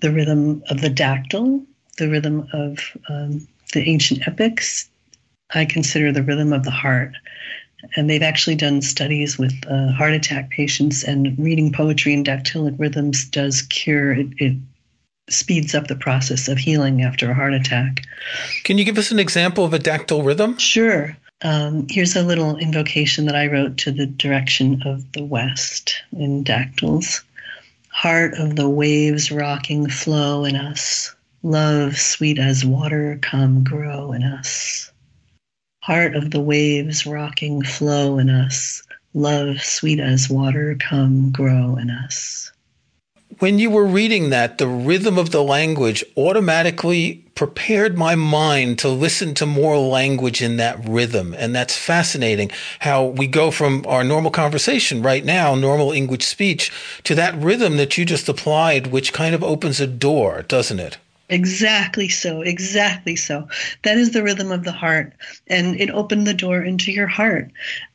the 0.00 0.10
rhythm 0.10 0.64
of 0.68 0.80
the 0.80 0.90
dactyl, 0.90 1.64
the 2.00 2.08
rhythm 2.08 2.48
of 2.52 2.80
um, 3.08 3.46
the 3.72 3.88
ancient 3.88 4.26
epics, 4.26 4.90
I 5.54 5.64
consider 5.64 6.10
the 6.10 6.24
rhythm 6.24 6.52
of 6.52 6.64
the 6.64 6.72
heart. 6.72 7.12
And 7.96 8.10
they've 8.10 8.22
actually 8.22 8.56
done 8.56 8.82
studies 8.82 9.38
with 9.38 9.54
uh, 9.68 9.92
heart 9.92 10.12
attack 10.12 10.50
patients, 10.50 11.04
and 11.04 11.38
reading 11.38 11.72
poetry 11.72 12.12
in 12.12 12.24
dactylic 12.24 12.78
rhythms 12.78 13.24
does 13.24 13.62
cure 13.62 14.12
it, 14.12 14.26
it 14.38 14.56
speeds 15.30 15.74
up 15.74 15.86
the 15.86 15.96
process 15.96 16.48
of 16.48 16.58
healing 16.58 17.02
after 17.02 17.30
a 17.30 17.34
heart 17.34 17.54
attack. 17.54 18.02
Can 18.64 18.76
you 18.76 18.84
give 18.84 18.98
us 18.98 19.12
an 19.12 19.18
example 19.18 19.64
of 19.64 19.72
a 19.72 19.78
dactyl 19.78 20.24
rhythm? 20.24 20.58
Sure. 20.58 21.16
Um, 21.42 21.86
here's 21.88 22.16
a 22.16 22.22
little 22.22 22.56
invocation 22.58 23.24
that 23.26 23.36
I 23.36 23.46
wrote 23.46 23.78
to 23.78 23.92
the 23.92 24.06
direction 24.06 24.82
of 24.84 25.10
the 25.12 25.24
west 25.24 26.02
in 26.12 26.42
dactyls. 26.42 27.22
Heart 27.88 28.34
of 28.34 28.56
the 28.56 28.68
waves 28.68 29.30
rocking 29.30 29.88
flow 29.88 30.44
in 30.44 30.54
us, 30.54 31.14
love 31.42 31.98
sweet 31.98 32.38
as 32.38 32.64
water 32.64 33.18
come 33.22 33.64
grow 33.64 34.12
in 34.12 34.22
us. 34.22 34.90
Heart 35.82 36.14
of 36.16 36.30
the 36.30 36.40
waves 36.40 37.06
rocking 37.06 37.62
flow 37.62 38.18
in 38.18 38.28
us, 38.28 38.82
love 39.14 39.62
sweet 39.62 40.00
as 40.00 40.28
water 40.28 40.76
come 40.78 41.32
grow 41.32 41.76
in 41.76 41.90
us 41.90 42.50
when 43.40 43.58
you 43.58 43.70
were 43.70 43.86
reading 43.86 44.30
that, 44.30 44.58
the 44.58 44.68
rhythm 44.68 45.16
of 45.16 45.30
the 45.30 45.42
language 45.42 46.04
automatically 46.16 47.24
prepared 47.34 47.96
my 47.96 48.14
mind 48.14 48.78
to 48.78 48.88
listen 48.88 49.34
to 49.34 49.46
more 49.46 49.78
language 49.78 50.42
in 50.42 50.58
that 50.58 50.86
rhythm. 50.86 51.34
And 51.38 51.54
that's 51.54 51.76
fascinating 51.76 52.50
how 52.80 53.04
we 53.04 53.26
go 53.26 53.50
from 53.50 53.84
our 53.88 54.04
normal 54.04 54.30
conversation 54.30 55.02
right 55.02 55.24
now, 55.24 55.54
normal 55.54 55.90
English 55.90 56.26
speech, 56.26 56.70
to 57.04 57.14
that 57.14 57.34
rhythm 57.34 57.78
that 57.78 57.96
you 57.96 58.04
just 58.04 58.28
applied, 58.28 58.88
which 58.88 59.14
kind 59.14 59.34
of 59.34 59.42
opens 59.42 59.80
a 59.80 59.86
door, 59.86 60.42
doesn't 60.42 60.78
it? 60.78 60.98
Exactly 61.30 62.08
so. 62.10 62.42
Exactly 62.42 63.16
so. 63.16 63.48
That 63.84 63.96
is 63.96 64.10
the 64.10 64.22
rhythm 64.22 64.52
of 64.52 64.64
the 64.64 64.72
heart. 64.72 65.14
And 65.46 65.80
it 65.80 65.88
opened 65.90 66.26
the 66.26 66.34
door 66.34 66.62
into 66.62 66.92
your 66.92 67.06
heart. 67.06 67.50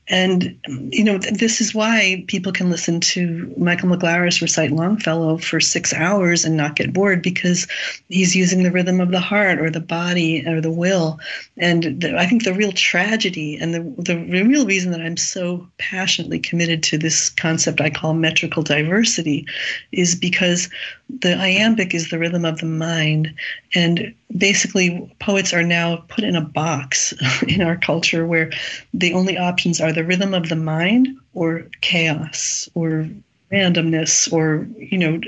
And, 0.08 0.60
you 0.92 1.04
know, 1.04 1.18
this 1.18 1.62
is 1.62 1.74
why 1.74 2.26
people 2.28 2.52
can 2.52 2.70
listen 2.70 3.00
to 3.00 3.52
Michael 3.58 3.90
Maglaras 3.90 4.40
recite 4.40 4.72
Longfellow 4.72 5.38
for 5.38 5.60
six 5.60 5.94
hours 5.94 6.46
and 6.46 6.56
not 6.56 6.76
get 6.76 6.94
bored 6.94 7.24
because 7.24 7.68
he's 8.08 8.36
using 8.36 8.62
the 8.62 8.72
rhythm 8.72 9.02
of 9.02 9.10
the 9.10 9.20
heart 9.20 9.60
or 9.60 9.72
the 9.72 9.80
body 9.80 10.48
or 10.48 10.62
the 10.62 10.72
will. 10.72 11.20
And 11.58 12.02
the, 12.02 12.18
I 12.18 12.28
think 12.28 12.44
the 12.44 12.54
real 12.54 12.72
tragedy 12.72 13.58
and 13.58 13.74
the, 13.74 13.82
the 13.98 14.44
real 14.44 14.68
reason 14.68 14.92
that 14.92 15.02
I'm 15.02 15.18
so 15.18 15.68
passionately 15.80 16.40
committed 16.40 16.84
to 16.84 17.00
this 17.00 17.30
concept 17.30 17.82
I 17.82 17.90
call 17.90 18.14
metrical 18.14 18.62
diversity 18.62 19.48
is 19.92 20.14
because 20.16 20.70
the 21.10 21.36
iambic 21.36 21.94
is 21.94 22.10
the 22.10 22.20
rhythm 22.20 22.46
of 22.46 22.60
the 22.60 22.66
mind. 22.66 23.34
And 23.74 24.14
basically, 24.36 25.14
poets 25.20 25.54
are 25.54 25.64
now 25.64 25.98
put 26.08 26.24
in 26.24 26.36
a 26.36 26.42
box 26.42 27.14
in 27.48 27.62
our 27.62 27.76
culture 27.76 28.26
where 28.26 28.52
the 28.94 29.14
only 29.14 29.38
options 29.38 29.82
are 29.82 29.94
the 29.96 30.04
rhythm 30.04 30.34
of 30.34 30.50
the 30.50 30.56
mind 30.56 31.08
or 31.34 31.68
chaos 31.82 32.70
or 32.76 33.10
randomness 33.52 34.32
or 34.34 34.68
you 34.78 34.98
know 34.98 35.22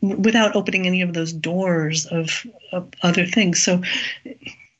without 0.00 0.56
opening 0.56 0.86
any 0.86 1.02
of 1.02 1.12
those 1.12 1.32
doors 1.32 2.06
of, 2.06 2.46
of 2.72 2.88
other 3.02 3.26
things. 3.26 3.62
So 3.62 3.82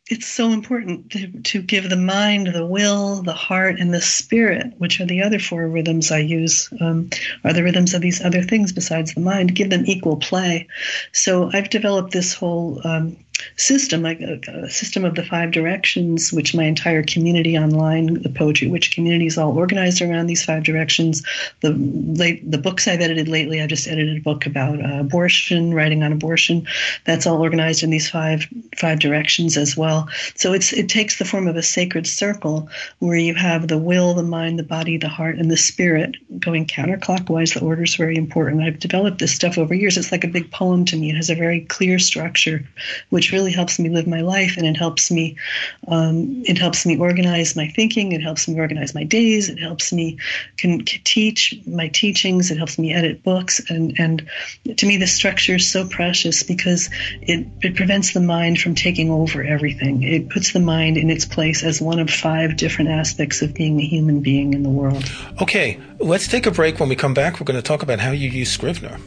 it's 0.09 0.26
so 0.26 0.50
important 0.50 1.11
to, 1.11 1.29
to 1.43 1.62
give 1.62 1.88
the 1.88 1.97
mind 1.97 2.49
the 2.49 2.67
will 2.67 3.23
the 3.23 3.33
heart 3.33 3.76
and 3.79 3.95
the 3.95 4.00
spirit 4.00 4.75
which 4.79 5.00
are 5.00 5.07
the 5.07 5.23
other 5.23 5.38
four 5.38 5.67
rhythms 5.69 6.11
i 6.11 6.19
use 6.19 6.69
um, 6.81 7.09
are 7.45 7.52
the 7.52 7.62
rhythms 7.62 7.95
of 7.95 8.02
these 8.02 8.21
other 8.23 8.43
things 8.43 8.73
besides 8.73 9.14
the 9.14 9.21
mind 9.21 9.55
give 9.55 9.71
them 9.71 9.85
equal 9.87 10.17
play. 10.17 10.67
So 11.12 11.50
i've 11.52 11.71
developed 11.71 12.12
this 12.12 12.35
whole 12.35 12.81
um, 12.85 13.17
system, 13.57 14.03
like 14.03 14.21
a, 14.21 14.41
a, 14.49 14.71
system 14.71 15.05
of 15.05 15.15
the 15.15 15.25
five 15.25 15.51
directions, 15.51 16.33
which 16.33 16.55
my 16.55 16.65
entire 16.65 17.03
community 17.03 17.57
online, 17.59 18.23
the 18.23 18.29
Poetry 18.29 18.69
Witch 18.69 18.93
community, 18.93 19.27
is 19.27 19.39
all 19.39 19.57
organized 19.57 20.03
around 20.03 20.27
these 20.27 20.45
five 20.45 20.65
directions. 20.65 21.23
The 21.61 21.71
late, 21.71 22.49
the 22.49 22.59
books 22.59 22.89
I've 22.89 23.01
edited 23.01 23.29
lately, 23.29 23.61
I 23.61 23.67
just 23.67 23.89
edited 23.89 24.19
a 24.19 24.21
book 24.21 24.47
about 24.47 24.85
uh, 24.85 25.01
abortion, 25.01 25.75
writing 25.75 26.03
on 26.03 26.13
abortion. 26.13 26.67
That's 27.05 27.27
all 27.27 27.43
organized 27.43 27.83
in 27.83 27.91
these 27.91 28.09
five 28.09 28.47
five 28.77 28.99
directions 28.99 29.57
as 29.57 29.77
well. 29.77 30.09
So 30.35 30.53
it's 30.53 30.73
it 30.73 30.89
takes 30.89 31.19
the 31.19 31.25
form 31.25 31.49
of 31.49 31.57
a 31.57 31.63
sacred 31.63 32.07
circle 32.07 32.69
where 32.99 33.17
you 33.17 33.35
have 33.35 33.69
the 33.69 33.79
will, 33.79 34.15
the 34.15 34.23
mind, 34.23 34.59
the 34.59 34.65
body, 34.65 34.97
the 34.97 35.09
heart, 35.09 35.39
and 35.39 35.51
the 35.51 35.57
spirit 35.57 36.17
going 36.41 36.67
counterclockwise. 36.67 37.55
The 37.55 37.65
order 37.65 37.83
is 37.83 37.97
very 37.97 38.17
important. 38.17 38.63
I've 38.63 38.79
developed 38.79 39.19
this 39.19 39.35
stuff 39.35 39.59
over 39.59 39.75
years. 39.75 39.97
It's 39.97 40.13
like 40.13 40.25
a 40.25 40.29
big 40.29 40.51
poem 40.51 40.85
to 40.87 40.97
me. 40.97 41.11
It 41.11 41.17
has 41.17 41.31
a 41.31 41.35
very 41.35 41.61
clear 41.63 41.99
structure, 41.99 42.67
really 43.33 43.53
helps 43.53 43.79
me 43.79 43.89
live 43.89 44.07
my 44.07 44.21
life, 44.21 44.57
and 44.57 44.67
it 44.67 44.77
helps 44.77 45.11
me 45.11 45.37
um, 45.89 46.43
it 46.47 46.59
helps 46.59 46.87
me 46.87 46.99
organize 46.99 47.57
my 47.57 47.69
thinking. 47.69 48.12
It 48.12 48.23
helps 48.23 48.49
me 48.49 48.59
organize 48.59 48.95
my 48.95 49.05
days. 49.05 49.49
It 49.49 49.59
helps 49.59 49.93
me 49.93 50.19
can, 50.57 50.85
can 50.85 51.01
teach 51.05 51.61
my 51.67 51.89
teachings. 51.89 52.51
It 52.51 52.59
helps 52.59 52.79
me 52.79 52.93
edit 52.93 53.23
books, 53.23 53.61
and 53.71 53.99
and 53.99 54.29
to 54.77 54.87
me, 54.87 54.97
the 54.97 55.07
structure 55.07 55.57
is 55.57 55.71
so 55.71 55.87
precious 55.87 56.43
because 56.43 56.91
it 57.21 57.47
it 57.62 57.75
prevents 57.75 58.12
the 58.12 58.21
mind 58.21 58.61
from 58.61 58.75
taking 58.75 59.11
over 59.11 59.43
everything. 59.43 60.03
It 60.03 60.31
puts 60.31 60.53
the 60.53 60.61
mind 60.61 60.97
in 60.97 61.11
its 61.11 61.25
place 61.25 61.62
as 61.62 61.81
one 61.81 61.99
of 61.99 62.11
five 62.11 62.57
different 62.57 62.91
aspects 62.91 63.43
of 63.43 63.55
being 63.55 63.81
a 63.81 63.85
human 63.85 64.21
being 64.21 64.55
in 64.55 64.62
the 64.62 64.71
world. 64.71 65.11
Okay, 65.41 65.81
let's 65.99 66.29
take 66.29 66.47
a 66.47 66.51
break. 66.51 66.81
When 66.81 66.89
we 66.89 66.97
come 66.97 67.15
back, 67.15 67.41
we're 67.41 67.45
going 67.45 67.61
to 67.61 67.62
talk 67.62 67.83
about 67.83 68.01
how 68.01 68.11
you 68.11 68.29
use 68.29 68.51
Scrivener. 68.51 68.99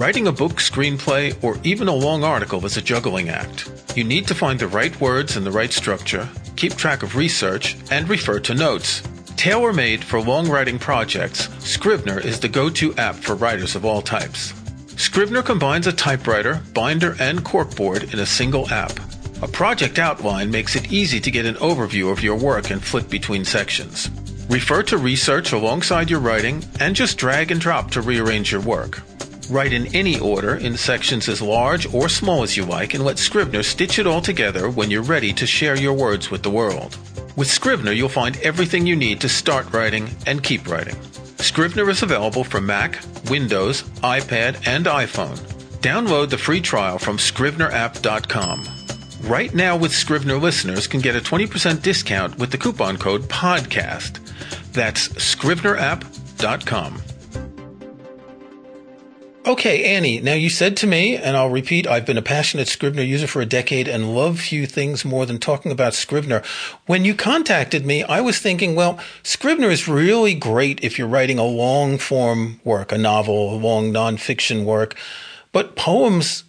Writing 0.00 0.28
a 0.28 0.32
book, 0.32 0.52
screenplay, 0.52 1.36
or 1.44 1.58
even 1.62 1.86
a 1.86 1.94
long 1.94 2.24
article 2.24 2.64
is 2.64 2.78
a 2.78 2.80
juggling 2.80 3.28
act. 3.28 3.70
You 3.94 4.02
need 4.02 4.26
to 4.28 4.34
find 4.34 4.58
the 4.58 4.66
right 4.66 4.98
words 4.98 5.36
and 5.36 5.44
the 5.44 5.50
right 5.50 5.70
structure, 5.70 6.26
keep 6.56 6.74
track 6.74 7.02
of 7.02 7.16
research, 7.16 7.76
and 7.90 8.08
refer 8.08 8.40
to 8.40 8.54
notes. 8.54 9.02
Tailor 9.36 9.74
made 9.74 10.02
for 10.02 10.18
long 10.18 10.48
writing 10.48 10.78
projects, 10.78 11.50
Scrivener 11.58 12.18
is 12.18 12.40
the 12.40 12.48
go 12.48 12.70
to 12.70 12.94
app 12.94 13.14
for 13.14 13.34
writers 13.34 13.74
of 13.76 13.84
all 13.84 14.00
types. 14.00 14.54
Scrivener 14.96 15.42
combines 15.42 15.86
a 15.86 15.92
typewriter, 15.92 16.62
binder, 16.72 17.14
and 17.20 17.44
corkboard 17.44 18.14
in 18.14 18.20
a 18.20 18.24
single 18.26 18.70
app. 18.70 18.98
A 19.42 19.48
project 19.48 19.98
outline 19.98 20.50
makes 20.50 20.76
it 20.76 20.90
easy 20.90 21.20
to 21.20 21.30
get 21.30 21.44
an 21.44 21.56
overview 21.56 22.10
of 22.10 22.22
your 22.22 22.36
work 22.36 22.70
and 22.70 22.82
flip 22.82 23.10
between 23.10 23.44
sections. 23.44 24.08
Refer 24.48 24.82
to 24.84 24.96
research 24.96 25.52
alongside 25.52 26.08
your 26.08 26.20
writing 26.20 26.64
and 26.80 26.96
just 26.96 27.18
drag 27.18 27.50
and 27.50 27.60
drop 27.60 27.90
to 27.90 28.00
rearrange 28.00 28.50
your 28.50 28.62
work. 28.62 29.02
Write 29.50 29.72
in 29.72 29.92
any 29.96 30.16
order 30.16 30.54
in 30.54 30.76
sections 30.76 31.28
as 31.28 31.42
large 31.42 31.92
or 31.92 32.08
small 32.08 32.44
as 32.44 32.56
you 32.56 32.64
like 32.64 32.94
and 32.94 33.04
let 33.04 33.18
Scrivener 33.18 33.64
stitch 33.64 33.98
it 33.98 34.06
all 34.06 34.20
together 34.20 34.70
when 34.70 34.92
you're 34.92 35.02
ready 35.02 35.32
to 35.32 35.44
share 35.44 35.76
your 35.76 35.92
words 35.92 36.30
with 36.30 36.44
the 36.44 36.50
world. 36.50 36.96
With 37.34 37.50
Scrivener, 37.50 37.90
you'll 37.90 38.08
find 38.08 38.36
everything 38.38 38.86
you 38.86 38.94
need 38.94 39.20
to 39.22 39.28
start 39.28 39.72
writing 39.72 40.08
and 40.24 40.40
keep 40.40 40.68
writing. 40.68 40.94
Scrivener 41.38 41.90
is 41.90 42.04
available 42.04 42.44
for 42.44 42.60
Mac, 42.60 43.00
Windows, 43.28 43.82
iPad, 44.04 44.68
and 44.68 44.86
iPhone. 44.86 45.36
Download 45.80 46.30
the 46.30 46.38
free 46.38 46.60
trial 46.60 47.00
from 47.00 47.16
scrivenerapp.com. 47.16 48.68
Right 49.22 49.52
now, 49.52 49.76
with 49.76 49.92
Scrivener 49.92 50.38
listeners 50.38 50.86
can 50.86 51.00
get 51.00 51.16
a 51.16 51.20
20% 51.20 51.82
discount 51.82 52.38
with 52.38 52.52
the 52.52 52.58
coupon 52.58 52.98
code 52.98 53.22
PODCAST. 53.22 54.72
That's 54.72 55.08
scrivenerapp.com. 55.08 57.02
Okay, 59.50 59.96
Annie, 59.96 60.20
now 60.20 60.34
you 60.34 60.48
said 60.48 60.76
to 60.76 60.86
me, 60.86 61.16
and 61.16 61.36
I'll 61.36 61.50
repeat, 61.50 61.84
I've 61.84 62.06
been 62.06 62.16
a 62.16 62.22
passionate 62.22 62.68
Scrivener 62.68 63.02
user 63.02 63.26
for 63.26 63.42
a 63.42 63.46
decade 63.46 63.88
and 63.88 64.14
love 64.14 64.38
few 64.38 64.64
things 64.64 65.04
more 65.04 65.26
than 65.26 65.40
talking 65.40 65.72
about 65.72 65.92
Scrivener. 65.92 66.44
When 66.86 67.04
you 67.04 67.16
contacted 67.16 67.84
me, 67.84 68.04
I 68.04 68.20
was 68.20 68.38
thinking, 68.38 68.76
well, 68.76 69.00
Scrivener 69.24 69.68
is 69.68 69.88
really 69.88 70.34
great 70.34 70.84
if 70.84 71.00
you're 71.00 71.08
writing 71.08 71.40
a 71.40 71.44
long 71.44 71.98
form 71.98 72.60
work, 72.62 72.92
a 72.92 72.96
novel, 72.96 73.52
a 73.52 73.58
long 73.58 73.92
nonfiction 73.92 74.64
work, 74.64 74.94
but 75.50 75.74
poems, 75.74 76.44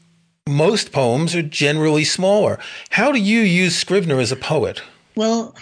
most 0.47 0.91
poems 0.91 1.33
are 1.33 1.41
generally 1.41 2.03
smaller. 2.03 2.59
How 2.91 3.11
do 3.11 3.17
you 3.17 3.39
use 3.39 3.75
Scrivener 3.75 4.19
as 4.19 4.31
a 4.31 4.35
poet? 4.35 4.79
Well, 5.15 5.55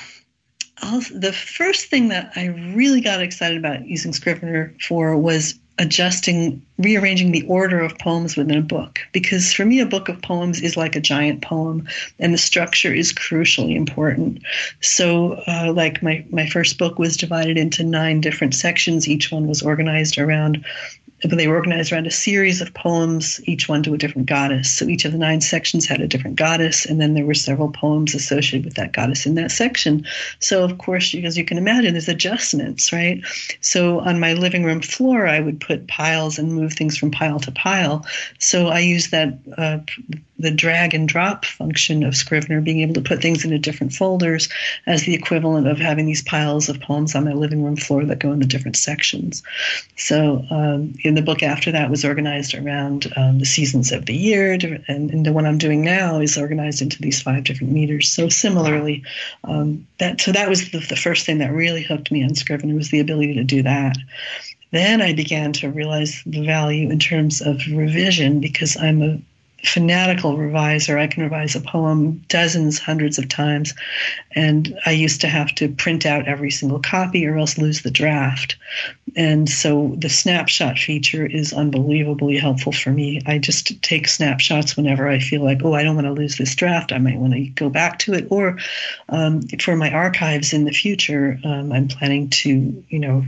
the 0.81 1.31
first 1.31 1.86
thing 1.86 2.10
that 2.10 2.34
I 2.36 2.48
really 2.75 3.00
got 3.00 3.22
excited 3.22 3.58
about 3.58 3.88
using 3.88 4.12
Scrivener 4.12 4.75
for 4.86 5.17
was 5.17 5.58
adjusting, 5.79 6.62
rearranging 6.77 7.31
the 7.31 7.45
order 7.48 7.79
of 7.79 7.98
poems 7.98 8.36
within 8.36 8.57
a 8.57 8.62
book. 8.62 9.00
Because 9.13 9.53
for 9.53 9.65
me, 9.65 9.79
a 9.79 9.86
book 9.86 10.09
of 10.09 10.21
poems 10.21 10.62
is 10.62 10.75
like 10.75 10.95
a 10.95 11.01
giant 11.01 11.41
poem, 11.41 11.88
and 12.19 12.33
the 12.33 12.38
structure 12.38 12.93
is 12.93 13.13
crucially 13.13 13.75
important. 13.75 14.43
So, 14.81 15.41
uh, 15.48 15.71
like 15.74 16.03
my, 16.03 16.25
my 16.29 16.48
first 16.48 16.77
book 16.77 17.00
was 17.00 17.15
divided 17.15 17.57
into 17.57 17.84
nine 17.84 18.19
different 18.19 18.53
sections. 18.53 19.08
Each 19.08 19.32
one 19.32 19.47
was 19.47 19.62
organized 19.62 20.17
around 20.17 20.65
but 21.21 21.38
they 21.38 21.47
were 21.47 21.55
organized 21.55 21.91
around 21.91 22.08
a 22.08 22.12
series 22.12 22.62
of 22.62 22.73
poems, 22.73 23.41
each 23.45 23.67
one 23.67 23.84
to 23.84 23.93
a 23.93 23.97
different 23.97 24.27
goddess. 24.27 24.71
So 24.71 24.86
each 24.86 25.05
of 25.05 25.12
the 25.12 25.17
nine 25.17 25.41
sections 25.41 25.86
had 25.86 26.01
a 26.01 26.08
different 26.08 26.38
goddess, 26.38 26.86
and 26.86 26.99
then 27.01 27.13
there 27.13 27.25
were 27.25 27.34
several 27.34 27.71
poems 27.71 28.15
associated 28.15 28.65
with 28.65 28.75
that 28.75 28.93
goddess 28.93 29.25
in 29.25 29.36
that 29.36 29.51
section. 29.51 30.05
So, 30.39 30.63
of 30.63 30.77
course, 30.77 31.13
as 31.15 31.38
you 31.38 31.45
can 31.45 31.58
imagine, 31.58 31.93
there's 31.93 32.08
adjustments, 32.08 32.93
right? 32.93 33.21
So 33.62 33.99
on 33.99 34.19
my 34.19 34.34
living 34.34 34.63
room 34.63 34.82
floor, 34.82 35.27
I 35.27 35.39
would 35.39 35.60
put 35.60 35.88
piles 35.88 36.39
and 36.39 36.53
move 36.53 36.73
things 36.73 36.97
from 36.97 37.12
pile 37.12 37.39
to 37.41 37.51
pile. 37.51 38.05
So 38.39 38.67
I 38.67 38.79
use 38.79 39.10
that 39.10 39.38
uh, 39.58 39.79
the 40.39 40.52
drag 40.52 40.93
and 40.93 41.08
drop 41.08 41.43
function 41.43 42.04
of 42.04 42.15
Scrivener, 42.15 42.62
being 42.62 42.80
able 42.80 42.93
to 42.93 43.02
put 43.02 43.21
things 43.21 43.43
into 43.43 43.60
different 43.60 43.93
folders, 43.93 44.47
as 44.88 45.04
the 45.04 45.13
equivalent 45.13 45.67
of 45.67 45.78
having 45.78 46.06
these 46.06 46.23
piles 46.23 46.69
of 46.69 46.80
poems 46.80 47.13
on 47.13 47.25
my 47.25 47.34
living 47.34 47.63
room 47.63 47.75
floor 47.75 48.06
that 48.06 48.19
go 48.19 48.32
in 48.32 48.39
the 48.39 48.45
different 48.45 48.78
sections. 48.78 49.43
So, 49.97 50.45
um, 50.49 50.95
in 51.04 51.15
the 51.15 51.21
book 51.21 51.43
after 51.43 51.71
that 51.73 51.89
was 51.89 52.06
organized 52.06 52.56
around 52.56 53.12
um, 53.17 53.39
the 53.39 53.45
seasons 53.45 53.91
of 53.91 54.06
the 54.06 54.15
year, 54.15 54.54
and, 54.54 54.84
and, 54.88 55.25
the 55.25 55.34
one 55.34 55.45
I'm 55.45 55.58
doing 55.58 55.84
now 55.84 56.21
is 56.21 56.38
organized 56.38 56.82
into 56.82 57.02
these 57.02 57.21
five 57.21 57.43
different 57.43 57.73
meters. 57.73 58.08
So, 58.08 58.30
similarly, 58.30 59.04
um, 59.43 59.86
that 59.99 60.21
so 60.21 60.32
that 60.32 60.47
was 60.47 60.71
the, 60.71 60.80
the 60.80 60.95
first 60.95 61.25
thing 61.25 61.39
that 61.39 61.52
really 61.52 61.84
hooked 61.84 62.12
me 62.12 62.23
on 62.23 62.36
Scrivener 62.36 62.75
was 62.75 62.89
the 62.89 63.02
ability 63.02 63.34
to 63.36 63.43
do 63.43 63.63
that. 63.63 63.97
Then 64.71 65.02
I 65.02 65.13
began 65.13 65.52
to 65.54 65.71
realize 65.71 66.21
the 66.25 66.45
value 66.45 66.91
in 66.91 66.99
terms 66.99 67.41
of 67.41 67.65
revision 67.71 68.39
because 68.39 68.78
I'm 68.78 69.02
a 69.02 69.19
fanatical 69.63 70.38
reviser. 70.38 70.98
I 70.98 71.08
can 71.08 71.24
revise 71.24 71.56
a 71.56 71.62
poem 71.62 72.24
dozens, 72.28 72.80
hundreds 72.80 73.17
of 73.17 73.30
times. 73.30 73.74
And 74.32 74.80
I 74.86 74.91
used 74.91 75.22
to 75.22 75.28
have 75.28 75.54
to 75.56 75.69
print 75.69 76.06
out 76.06 76.28
every 76.28 76.52
single 76.52 76.80
copy 76.80 77.26
or 77.26 77.38
else 77.38 77.58
lose 77.58 77.82
the 77.82 77.91
draft. 77.91 78.58
And 79.15 79.50
so 79.50 79.95
the 79.98 80.10
snapshot 80.10 80.78
feature 80.78 81.26
is 81.26 81.54
unbelievably 81.54 82.38
helpful 82.38 82.72
for 82.72 82.91
me. 82.91 83.22
I 83.26 83.38
just 83.38 83.82
take 83.82 84.08
snapshots 84.08 84.78
whenever 84.78 85.08
I 85.08 85.19
feel 85.19 85.43
like, 85.43 85.62
oh, 85.63 85.74
I 85.74 85.84
don't 85.84 85.95
want 85.95 86.08
to 86.08 86.13
lose 86.13 86.38
this 86.38 86.56
draft. 86.56 86.91
I 86.91 87.00
might 87.00 87.17
want 87.17 87.34
to 87.34 87.48
go 87.48 87.69
back 87.69 88.00
to 88.00 88.13
it. 88.13 88.28
Or 88.30 88.58
um, 89.10 89.41
for 89.41 89.76
my 89.76 89.91
archives 89.91 90.54
in 90.54 90.65
the 90.65 90.72
future, 90.72 91.39
um, 91.43 91.72
I'm 91.72 91.88
planning 91.88 92.30
to, 92.30 92.84
you 92.89 93.00
know, 93.00 93.26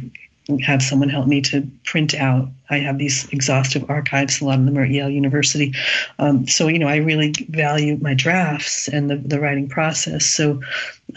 have 0.60 0.82
someone 0.82 1.10
help 1.10 1.28
me 1.28 1.42
to 1.42 1.68
print 1.86 2.14
out. 2.14 2.50
I 2.70 2.78
have 2.80 2.98
these 2.98 3.28
exhaustive 3.32 3.90
archives, 3.90 4.40
a 4.40 4.46
lot 4.46 4.60
of 4.60 4.66
them 4.66 4.78
are 4.78 4.84
at 4.84 4.90
Yale 4.90 5.10
University. 5.10 5.74
Um, 6.20 6.48
so, 6.48 6.68
you 6.68 6.80
know, 6.80 6.88
I 6.88 6.98
really 6.98 7.34
value 7.50 7.98
my 8.02 8.14
drafts 8.14 8.88
and 8.88 9.10
the, 9.10 9.18
the 9.18 9.40
writing 9.40 9.68
process. 9.68 10.26
So, 10.26 10.62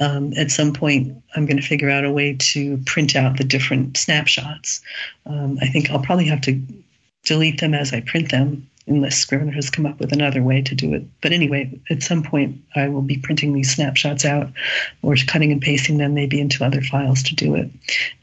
um, 0.00 0.32
at 0.34 0.50
some 0.50 0.72
point, 0.72 1.16
I'm 1.36 1.46
going 1.46 1.56
to 1.56 1.66
figure 1.66 1.90
out 1.90 2.04
a 2.04 2.10
way 2.10 2.36
to 2.38 2.78
print 2.86 3.14
out 3.14 3.36
the 3.36 3.44
different 3.44 3.96
snapshots. 3.96 4.80
Um, 5.26 5.58
I 5.60 5.66
think 5.68 5.90
I'll 5.90 6.02
probably 6.02 6.26
have 6.26 6.40
to 6.42 6.60
delete 7.24 7.60
them 7.60 7.74
as 7.74 7.92
I 7.92 8.00
print 8.00 8.30
them 8.30 8.68
unless 8.86 9.16
Scrivener 9.16 9.52
has 9.52 9.70
come 9.70 9.86
up 9.86 9.98
with 9.98 10.12
another 10.12 10.42
way 10.42 10.62
to 10.62 10.74
do 10.74 10.94
it. 10.94 11.04
But 11.22 11.32
anyway, 11.32 11.80
at 11.90 12.02
some 12.02 12.22
point, 12.22 12.60
I 12.76 12.88
will 12.88 13.02
be 13.02 13.16
printing 13.16 13.52
these 13.52 13.74
snapshots 13.74 14.24
out 14.24 14.50
or 15.02 15.16
cutting 15.26 15.52
and 15.52 15.62
pasting 15.62 15.98
them 15.98 16.14
maybe 16.14 16.40
into 16.40 16.64
other 16.64 16.82
files 16.82 17.22
to 17.24 17.34
do 17.34 17.54
it. 17.54 17.70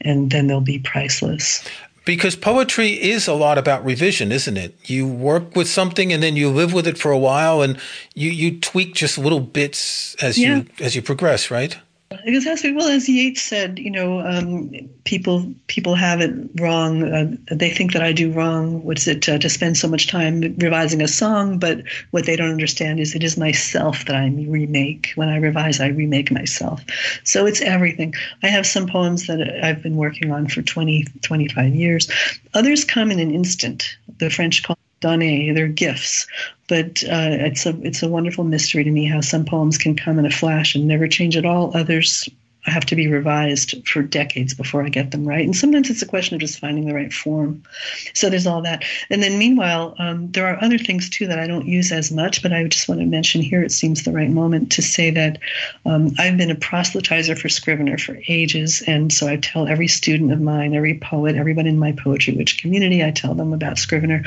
And 0.00 0.30
then 0.30 0.46
they'll 0.46 0.60
be 0.60 0.78
priceless. 0.78 1.64
Because 2.04 2.34
poetry 2.34 2.90
is 2.90 3.28
a 3.28 3.32
lot 3.32 3.58
about 3.58 3.84
revision, 3.84 4.32
isn't 4.32 4.56
it? 4.56 4.76
You 4.84 5.06
work 5.06 5.54
with 5.54 5.68
something 5.68 6.12
and 6.12 6.22
then 6.22 6.34
you 6.34 6.48
live 6.48 6.72
with 6.72 6.86
it 6.86 6.98
for 6.98 7.12
a 7.12 7.18
while 7.18 7.62
and 7.62 7.78
you, 8.14 8.30
you 8.30 8.58
tweak 8.58 8.94
just 8.94 9.18
little 9.18 9.40
bits 9.40 10.16
as 10.16 10.36
yeah. 10.36 10.58
you 10.58 10.66
as 10.80 10.96
you 10.96 11.02
progress, 11.02 11.50
right? 11.50 11.78
Because 12.24 12.46
as 12.46 12.62
well 12.62 12.88
as 12.88 13.08
Yeats 13.08 13.42
said, 13.42 13.78
you 13.78 13.90
know, 13.90 14.20
um, 14.20 14.70
people 15.04 15.52
people 15.66 15.94
have 15.94 16.20
it 16.20 16.34
wrong. 16.60 17.02
Uh, 17.02 17.36
they 17.50 17.70
think 17.70 17.92
that 17.92 18.02
I 18.02 18.12
do 18.12 18.32
wrong. 18.32 18.82
What's 18.82 19.06
it 19.06 19.28
uh, 19.28 19.38
to 19.38 19.48
spend 19.48 19.76
so 19.76 19.88
much 19.88 20.08
time 20.08 20.40
revising 20.58 21.02
a 21.02 21.08
song? 21.08 21.58
But 21.58 21.82
what 22.10 22.26
they 22.26 22.36
don't 22.36 22.50
understand 22.50 23.00
is 23.00 23.14
it 23.14 23.22
is 23.22 23.36
myself 23.36 24.04
that 24.06 24.16
I 24.16 24.26
remake. 24.26 25.12
When 25.14 25.28
I 25.28 25.36
revise, 25.36 25.80
I 25.80 25.88
remake 25.88 26.30
myself. 26.30 26.84
So 27.24 27.46
it's 27.46 27.60
everything. 27.60 28.14
I 28.42 28.48
have 28.48 28.66
some 28.66 28.86
poems 28.86 29.26
that 29.26 29.64
I've 29.64 29.82
been 29.82 29.96
working 29.96 30.32
on 30.32 30.48
for 30.48 30.62
20, 30.62 31.04
25 31.22 31.74
years. 31.74 32.10
Others 32.54 32.84
come 32.84 33.10
in 33.10 33.20
an 33.20 33.34
instant. 33.34 33.96
The 34.18 34.30
French 34.30 34.62
call 34.62 34.78
donné, 35.02 35.54
they're 35.54 35.68
gifts. 35.68 36.26
But 36.72 37.04
uh, 37.04 37.36
it's 37.44 37.66
a 37.66 37.78
it's 37.82 38.02
a 38.02 38.08
wonderful 38.08 38.44
mystery 38.44 38.82
to 38.82 38.90
me 38.90 39.04
how 39.04 39.20
some 39.20 39.44
poems 39.44 39.76
can 39.76 39.94
come 39.94 40.18
in 40.18 40.24
a 40.24 40.30
flash 40.30 40.74
and 40.74 40.88
never 40.88 41.06
change 41.06 41.36
at 41.36 41.44
all. 41.44 41.76
Others 41.76 42.30
have 42.70 42.86
to 42.86 42.96
be 42.96 43.08
revised 43.08 43.86
for 43.88 44.02
decades 44.02 44.54
before 44.54 44.84
I 44.84 44.88
get 44.88 45.10
them 45.10 45.26
right. 45.26 45.44
And 45.44 45.56
sometimes 45.56 45.90
it's 45.90 46.02
a 46.02 46.06
question 46.06 46.36
of 46.36 46.40
just 46.40 46.60
finding 46.60 46.86
the 46.86 46.94
right 46.94 47.12
form. 47.12 47.62
So 48.14 48.30
there's 48.30 48.46
all 48.46 48.62
that. 48.62 48.84
And 49.10 49.22
then 49.22 49.36
meanwhile, 49.36 49.96
um, 49.98 50.30
there 50.30 50.46
are 50.46 50.62
other 50.62 50.78
things 50.78 51.10
too 51.10 51.26
that 51.26 51.40
I 51.40 51.48
don't 51.48 51.66
use 51.66 51.90
as 51.90 52.12
much, 52.12 52.40
but 52.40 52.52
I 52.52 52.62
just 52.64 52.88
want 52.88 53.00
to 53.00 53.06
mention 53.06 53.42
here 53.42 53.64
it 53.64 53.72
seems 53.72 54.04
the 54.04 54.12
right 54.12 54.30
moment 54.30 54.70
to 54.72 54.82
say 54.82 55.10
that 55.10 55.38
um, 55.86 56.12
I've 56.18 56.36
been 56.36 56.52
a 56.52 56.56
proselytizer 56.56 57.36
for 57.36 57.48
Scrivener 57.48 57.98
for 57.98 58.18
ages. 58.28 58.82
And 58.86 59.12
so 59.12 59.26
I 59.26 59.36
tell 59.36 59.66
every 59.66 59.88
student 59.88 60.32
of 60.32 60.40
mine, 60.40 60.74
every 60.74 60.98
poet, 60.98 61.34
everyone 61.34 61.66
in 61.66 61.80
my 61.80 61.92
Poetry 61.92 62.34
Witch 62.34 62.58
community, 62.58 63.04
I 63.04 63.10
tell 63.10 63.34
them 63.34 63.52
about 63.52 63.78
Scrivener. 63.78 64.22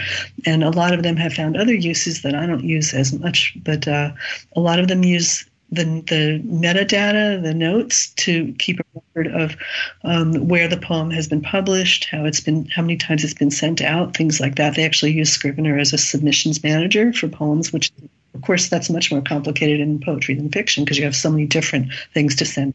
And 0.45 0.61
a 0.61 0.71
lot 0.71 0.93
of 0.93 1.03
them 1.03 1.15
have 1.15 1.33
found 1.33 1.55
other 1.55 1.73
uses 1.73 2.21
that 2.23 2.35
I 2.35 2.45
don't 2.45 2.65
use 2.65 2.93
as 2.93 3.13
much, 3.13 3.57
but 3.63 3.87
uh, 3.87 4.11
a 4.57 4.59
lot 4.59 4.79
of 4.79 4.89
them 4.89 5.03
use 5.05 5.45
the, 5.71 5.84
the 5.84 6.41
metadata, 6.45 7.41
the 7.41 7.54
notes, 7.54 8.10
to 8.15 8.54
keep 8.60 8.80
a 8.80 8.84
record 8.93 9.34
of 9.34 9.56
um, 10.04 10.47
where 10.47 10.67
the 10.67 10.78
poem 10.78 11.12
has 11.12 11.28
been 11.28 11.41
published, 11.41 12.06
how 12.06 12.25
it's 12.25 12.39
been, 12.39 12.65
how 12.65 12.82
many 12.82 12.97
times 12.97 13.23
it's 13.23 13.34
been 13.34 13.51
sent 13.51 13.82
out, 13.82 14.15
things 14.15 14.39
like 14.39 14.56
that. 14.56 14.75
They 14.75 14.86
actually 14.86 15.13
use 15.13 15.32
Scrivener 15.32 15.78
as 15.78 15.93
a 15.93 15.97
submissions 15.97 16.63
manager 16.63 17.12
for 17.13 17.28
poems, 17.28 17.73
which, 17.73 17.91
of 18.35 18.41
course, 18.41 18.69
that's 18.69 18.89
much 18.89 19.11
more 19.11 19.21
complicated 19.21 19.79
in 19.79 19.99
poetry 19.99 20.35
than 20.35 20.51
fiction 20.51 20.83
because 20.83 20.97
you 20.97 21.05
have 21.05 21.15
so 21.15 21.31
many 21.31 21.45
different 21.45 21.93
things 22.13 22.35
to 22.35 22.45
send 22.45 22.73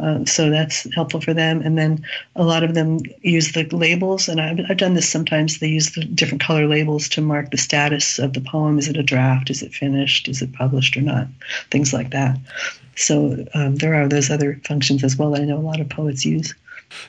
uh, 0.00 0.24
so 0.24 0.50
that's 0.50 0.92
helpful 0.94 1.20
for 1.20 1.34
them. 1.34 1.62
And 1.62 1.78
then 1.78 2.04
a 2.36 2.44
lot 2.44 2.64
of 2.64 2.74
them 2.74 3.00
use 3.22 3.52
the 3.52 3.64
labels, 3.64 4.28
and 4.28 4.40
I've, 4.40 4.58
I've, 4.68 4.76
done 4.76 4.94
this 4.94 5.08
sometimes. 5.08 5.58
They 5.58 5.68
use 5.68 5.92
the 5.92 6.04
different 6.04 6.42
color 6.42 6.66
labels 6.66 7.08
to 7.10 7.20
mark 7.20 7.50
the 7.50 7.56
status 7.56 8.18
of 8.18 8.32
the 8.32 8.40
poem. 8.40 8.78
Is 8.78 8.88
it 8.88 8.96
a 8.96 9.02
draft? 9.02 9.50
Is 9.50 9.62
it 9.62 9.72
finished? 9.72 10.28
Is 10.28 10.42
it 10.42 10.52
published 10.52 10.96
or 10.96 11.02
not? 11.02 11.28
Things 11.70 11.92
like 11.92 12.10
that. 12.10 12.38
So 12.96 13.44
um, 13.54 13.76
there 13.76 13.94
are 13.94 14.08
those 14.08 14.30
other 14.30 14.60
functions 14.64 15.04
as 15.04 15.16
well 15.16 15.30
that 15.32 15.42
I 15.42 15.44
know 15.44 15.58
a 15.58 15.60
lot 15.60 15.80
of 15.80 15.88
poets 15.88 16.24
use. 16.24 16.54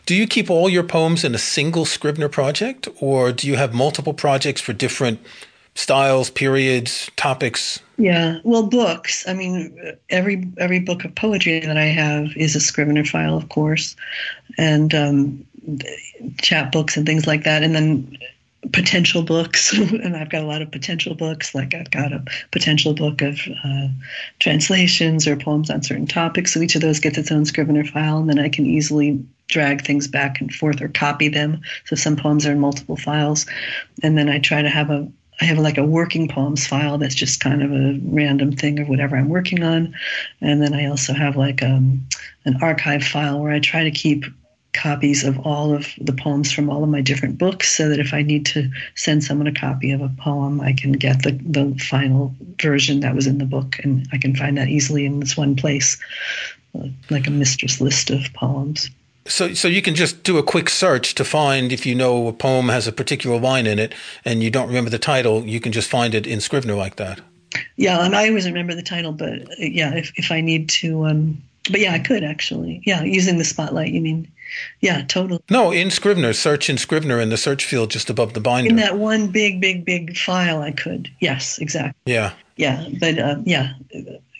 Do 0.05 0.13
you 0.13 0.27
keep 0.27 0.49
all 0.49 0.69
your 0.69 0.83
poems 0.83 1.23
in 1.23 1.33
a 1.33 1.39
single 1.39 1.85
Scrivener 1.85 2.29
project, 2.29 2.87
or 2.99 3.31
do 3.31 3.47
you 3.47 3.55
have 3.55 3.73
multiple 3.73 4.13
projects 4.13 4.59
for 4.59 4.73
different 4.73 5.19
styles, 5.79 6.29
periods, 6.29 7.09
topics? 7.15 7.79
Yeah, 7.97 8.39
well, 8.43 8.63
books. 8.63 9.27
I 9.27 9.33
mean, 9.33 9.95
every 10.09 10.47
every 10.57 10.79
book 10.79 11.05
of 11.05 11.15
poetry 11.15 11.59
that 11.59 11.77
I 11.77 11.85
have 11.85 12.35
is 12.35 12.55
a 12.55 12.59
Scrivener 12.59 13.05
file, 13.05 13.35
of 13.35 13.49
course, 13.49 13.95
and 14.57 14.93
um, 14.93 15.45
chapbooks 16.41 16.97
and 16.97 17.05
things 17.05 17.27
like 17.27 17.43
that. 17.43 17.63
And 17.63 17.75
then 17.75 18.17
potential 18.73 19.21
books, 19.23 19.73
and 19.77 20.15
I've 20.15 20.29
got 20.29 20.43
a 20.43 20.47
lot 20.47 20.61
of 20.61 20.71
potential 20.71 21.15
books. 21.15 21.55
Like 21.55 21.73
I've 21.73 21.91
got 21.91 22.11
a 22.11 22.23
potential 22.51 22.93
book 22.93 23.21
of 23.21 23.39
uh, 23.63 23.87
translations 24.39 25.27
or 25.27 25.35
poems 25.35 25.69
on 25.69 25.81
certain 25.81 26.07
topics. 26.07 26.53
So 26.53 26.61
each 26.61 26.75
of 26.75 26.81
those 26.81 26.99
gets 26.99 27.17
its 27.17 27.31
own 27.31 27.45
Scrivener 27.45 27.85
file, 27.85 28.17
and 28.17 28.29
then 28.29 28.39
I 28.39 28.49
can 28.49 28.65
easily 28.65 29.23
drag 29.47 29.83
things 29.83 30.07
back 30.07 30.39
and 30.39 30.53
forth 30.53 30.81
or 30.81 30.89
copy 30.89 31.27
them. 31.27 31.59
So 31.85 31.95
some 31.95 32.15
poems 32.15 32.45
are 32.45 32.51
in 32.51 32.59
multiple 32.59 32.97
files, 32.97 33.45
and 34.03 34.17
then 34.17 34.29
I 34.29 34.39
try 34.39 34.61
to 34.61 34.69
have 34.69 34.89
a 34.89 35.09
I 35.41 35.45
have 35.45 35.57
like 35.57 35.77
a 35.77 35.85
working 35.85 36.27
poems 36.27 36.67
file 36.67 36.97
that's 36.97 37.15
just 37.15 37.39
kind 37.39 37.63
of 37.63 37.71
a 37.71 37.99
random 38.03 38.51
thing 38.51 38.79
of 38.79 38.89
whatever 38.89 39.15
I'm 39.15 39.29
working 39.29 39.63
on. 39.63 39.95
And 40.41 40.61
then 40.61 40.73
I 40.73 40.85
also 40.85 41.13
have 41.13 41.37
like 41.37 41.63
um, 41.63 42.05
an 42.45 42.57
archive 42.61 43.03
file 43.03 43.39
where 43.39 43.51
I 43.51 43.59
try 43.59 43.83
to 43.83 43.91
keep 43.91 44.25
copies 44.73 45.23
of 45.23 45.39
all 45.39 45.73
of 45.73 45.87
the 45.99 46.13
poems 46.13 46.51
from 46.51 46.69
all 46.69 46.83
of 46.83 46.89
my 46.89 47.01
different 47.01 47.37
books 47.37 47.75
so 47.75 47.89
that 47.89 47.99
if 47.99 48.13
I 48.13 48.21
need 48.21 48.45
to 48.47 48.69
send 48.95 49.23
someone 49.23 49.47
a 49.47 49.53
copy 49.53 49.91
of 49.91 50.01
a 50.01 50.11
poem, 50.17 50.61
I 50.61 50.73
can 50.73 50.91
get 50.91 51.23
the, 51.23 51.31
the 51.31 51.75
final 51.79 52.35
version 52.61 52.99
that 52.99 53.15
was 53.15 53.25
in 53.25 53.39
the 53.39 53.45
book 53.45 53.79
and 53.83 54.07
I 54.11 54.17
can 54.17 54.35
find 54.35 54.57
that 54.57 54.67
easily 54.67 55.05
in 55.05 55.19
this 55.19 55.35
one 55.35 55.55
place, 55.55 55.97
like 57.09 57.27
a 57.27 57.31
mistress 57.31 57.81
list 57.81 58.09
of 58.09 58.31
poems. 58.33 58.89
So, 59.29 59.53
so 59.53 59.67
you 59.67 59.81
can 59.81 59.95
just 59.95 60.23
do 60.23 60.37
a 60.37 60.43
quick 60.43 60.69
search 60.69 61.15
to 61.15 61.23
find 61.23 61.71
if 61.71 61.85
you 61.85 61.95
know 61.95 62.27
a 62.27 62.33
poem 62.33 62.69
has 62.69 62.87
a 62.87 62.91
particular 62.91 63.39
line 63.39 63.67
in 63.67 63.79
it 63.79 63.93
and 64.25 64.43
you 64.43 64.49
don't 64.49 64.67
remember 64.67 64.89
the 64.89 64.99
title, 64.99 65.45
you 65.45 65.59
can 65.59 65.71
just 65.71 65.89
find 65.89 66.15
it 66.15 66.27
in 66.27 66.41
Scrivener 66.41 66.75
like 66.75 66.95
that. 66.97 67.21
Yeah, 67.77 68.03
and 68.03 68.15
I 68.15 68.27
always 68.27 68.45
remember 68.45 68.75
the 68.75 68.83
title, 68.83 69.11
but 69.11 69.47
yeah, 69.59 69.95
if, 69.95 70.11
if 70.15 70.31
I 70.31 70.41
need 70.41 70.69
to, 70.69 71.05
um, 71.05 71.41
but 71.71 71.79
yeah, 71.79 71.93
I 71.93 71.99
could 71.99 72.23
actually. 72.23 72.81
Yeah, 72.85 73.03
using 73.03 73.37
the 73.37 73.45
spotlight, 73.45 73.91
you 73.91 74.01
mean? 74.01 74.31
Yeah, 74.81 75.03
totally. 75.03 75.41
No, 75.49 75.71
in 75.71 75.91
Scrivener, 75.91 76.33
search 76.33 76.69
in 76.69 76.77
Scrivener 76.77 77.19
in 77.19 77.29
the 77.29 77.37
search 77.37 77.65
field 77.65 77.91
just 77.91 78.09
above 78.09 78.33
the 78.33 78.39
binder. 78.39 78.69
In 78.69 78.77
that 78.77 78.97
one 78.97 79.27
big, 79.27 79.61
big, 79.61 79.85
big 79.85 80.17
file, 80.17 80.61
I 80.61 80.71
could. 80.71 81.09
Yes, 81.19 81.59
exactly. 81.59 81.93
Yeah. 82.11 82.33
Yeah, 82.59 82.85
but 82.99 83.17
uh, 83.17 83.37
yeah, 83.45 83.71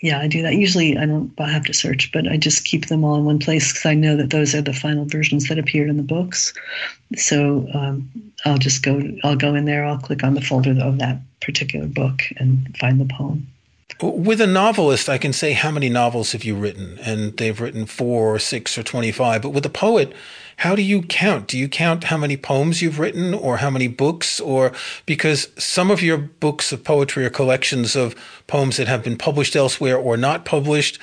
yeah, 0.02 0.20
I 0.20 0.28
do 0.28 0.42
that. 0.42 0.56
Usually 0.56 0.98
I 0.98 1.06
don't 1.06 1.32
have 1.40 1.64
to 1.64 1.74
search, 1.74 2.12
but 2.12 2.28
I 2.28 2.36
just 2.36 2.66
keep 2.66 2.88
them 2.88 3.06
all 3.06 3.16
in 3.16 3.24
one 3.24 3.40
place 3.40 3.72
because 3.72 3.86
I 3.86 3.94
know 3.94 4.18
that 4.18 4.30
those 4.30 4.54
are 4.54 4.62
the 4.62 4.74
final 4.74 5.06
versions 5.06 5.48
that 5.48 5.58
appeared 5.58 5.90
in 5.90 5.96
the 5.96 6.04
books. 6.04 6.54
So 7.16 7.66
um, 7.74 8.12
I'll 8.44 8.58
just 8.58 8.84
go, 8.84 9.02
I'll 9.24 9.38
go 9.38 9.56
in 9.56 9.64
there, 9.64 9.86
I'll 9.86 9.98
click 9.98 10.22
on 10.26 10.34
the 10.34 10.42
folder 10.42 10.76
of 10.82 10.98
that 10.98 11.18
particular 11.42 11.88
book 11.88 12.24
and 12.36 12.78
find 12.78 13.00
the 13.00 13.06
poem. 13.06 13.48
With 14.02 14.42
a 14.42 14.48
novelist, 14.48 15.08
I 15.08 15.18
can 15.18 15.32
say 15.32 15.54
how 15.54 15.72
many 15.72 15.88
novels 15.88 16.34
have 16.34 16.44
you 16.44 16.58
written, 16.58 17.00
and 17.00 17.38
they've 17.38 17.60
written 17.60 17.86
four 17.86 18.36
or 18.36 18.40
six 18.40 18.78
or 18.78 18.84
25. 18.84 19.42
But 19.42 19.52
with 19.52 19.66
a 19.66 19.70
poet, 19.70 20.12
how 20.60 20.76
do 20.76 20.82
you 20.82 21.02
count? 21.04 21.48
Do 21.48 21.58
you 21.58 21.70
count 21.70 22.04
how 22.04 22.18
many 22.18 22.36
poems 22.36 22.82
you've 22.82 23.00
written 23.00 23.34
or 23.34 23.58
how 23.58 23.70
many 23.70 23.88
books? 23.88 24.42
Or 24.42 24.74
because 25.06 25.48
some 25.58 25.90
of 25.90 26.02
your 26.02 26.18
books 26.18 26.74
of 26.74 26.84
poetry 26.84 27.26
are 27.26 27.30
collections 27.30 27.96
of 27.96 28.14
poems 28.48 28.76
that 28.76 28.90
have 28.90 29.02
been 29.02 29.18
published 29.18 29.56
elsewhere 29.56 29.98
or 29.98 30.18
not 30.18 30.44
published. 30.44 31.00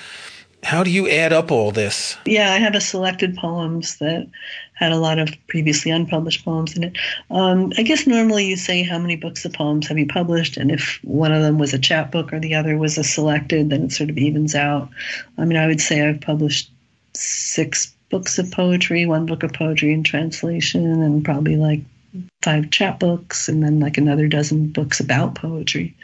How 0.62 0.84
do 0.84 0.90
you 0.90 1.08
add 1.08 1.32
up 1.32 1.50
all 1.50 1.72
this? 1.72 2.18
Yeah, 2.26 2.52
I 2.52 2.58
have 2.58 2.74
a 2.74 2.82
selected 2.82 3.34
poems 3.34 3.96
that 3.96 4.28
had 4.74 4.92
a 4.92 4.98
lot 4.98 5.18
of 5.18 5.34
previously 5.46 5.90
unpublished 5.90 6.44
poems 6.44 6.76
in 6.76 6.84
it. 6.84 6.98
Um, 7.30 7.72
I 7.78 7.82
guess 7.82 8.06
normally 8.06 8.46
you 8.48 8.56
say 8.56 8.82
how 8.82 8.98
many 8.98 9.16
books 9.16 9.46
of 9.46 9.54
poems 9.54 9.88
have 9.88 9.96
you 9.96 10.06
published, 10.06 10.58
and 10.58 10.70
if 10.70 11.00
one 11.02 11.32
of 11.32 11.40
them 11.40 11.58
was 11.58 11.72
a 11.72 11.78
chapbook 11.78 12.30
or 12.30 12.40
the 12.40 12.54
other 12.54 12.76
was 12.76 12.98
a 12.98 13.04
selected, 13.04 13.70
then 13.70 13.84
it 13.84 13.92
sort 13.92 14.10
of 14.10 14.18
evens 14.18 14.54
out. 14.54 14.90
I 15.38 15.46
mean, 15.46 15.56
I 15.56 15.66
would 15.66 15.80
say 15.80 16.06
I've 16.06 16.20
published 16.20 16.70
six 17.14 17.95
books 18.10 18.38
of 18.38 18.50
poetry, 18.50 19.06
one 19.06 19.26
book 19.26 19.42
of 19.42 19.52
poetry 19.52 19.92
in 19.92 20.02
translation, 20.02 21.02
and 21.02 21.24
probably 21.24 21.56
like 21.56 21.80
five 22.42 22.66
chapbooks, 22.66 23.48
and 23.48 23.62
then 23.62 23.80
like 23.80 23.98
another 23.98 24.28
dozen 24.28 24.68
books 24.68 25.00
about 25.00 25.34
poetry. 25.34 25.94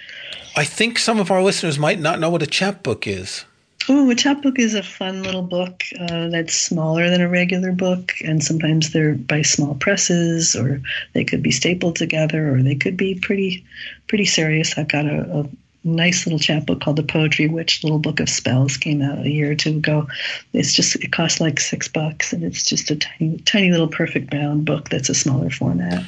I 0.57 0.65
think 0.65 0.99
some 0.99 1.19
of 1.19 1.31
our 1.31 1.43
listeners 1.43 1.79
might 1.79 2.01
not 2.01 2.21
know 2.21 2.31
what 2.31 2.43
a 2.43 2.47
chapbook 2.47 3.07
is. 3.07 3.45
Oh, 3.89 4.09
a 4.11 4.15
chapbook 4.15 4.61
is 4.61 4.75
a 4.75 4.83
fun 4.83 5.25
little 5.25 5.43
book 5.43 5.83
uh, 5.99 6.29
that's 6.29 6.55
smaller 6.55 7.11
than 7.11 7.21
a 7.21 7.29
regular 7.29 7.73
book, 7.73 8.13
and 8.25 8.43
sometimes 8.43 8.93
they're 8.93 9.15
by 9.15 9.43
small 9.43 9.75
presses, 9.75 10.55
or 10.55 10.81
they 11.15 11.25
could 11.25 11.43
be 11.43 11.51
stapled 11.51 11.97
together, 11.97 12.55
or 12.55 12.63
they 12.63 12.77
could 12.77 12.97
be 12.97 13.17
pretty, 13.17 13.65
pretty 14.07 14.25
serious. 14.25 14.79
I've 14.79 14.89
got 14.89 15.07
a, 15.07 15.41
a 15.41 15.49
nice 15.85 16.27
little 16.27 16.39
chapbook 16.39 16.81
called 16.81 16.97
The 16.97 17.03
Poetry 17.03 17.49
Witch 17.49 17.83
Little 17.83 17.99
Book 17.99 18.21
of 18.21 18.29
Spells 18.29 18.77
came 18.77 19.03
out 19.03 19.25
a 19.27 19.31
year 19.31 19.53
or 19.53 19.55
two 19.55 19.77
ago. 19.77 20.07
It's 20.53 20.73
just 20.73 20.97
it 20.97 21.13
costs 21.13 21.41
like 21.41 21.61
six 21.61 21.89
bucks 21.89 22.33
and 22.33 22.45
it's 22.45 22.63
just 22.63 22.91
a 22.91 22.97
tiny 22.97 23.39
tiny 23.39 23.71
little 23.71 23.89
perfect 23.89 24.31
bound 24.31 24.65
book 24.65 24.89
that's 24.89 25.09
a 25.09 25.15
smaller 25.15 25.51
format. 25.51 26.05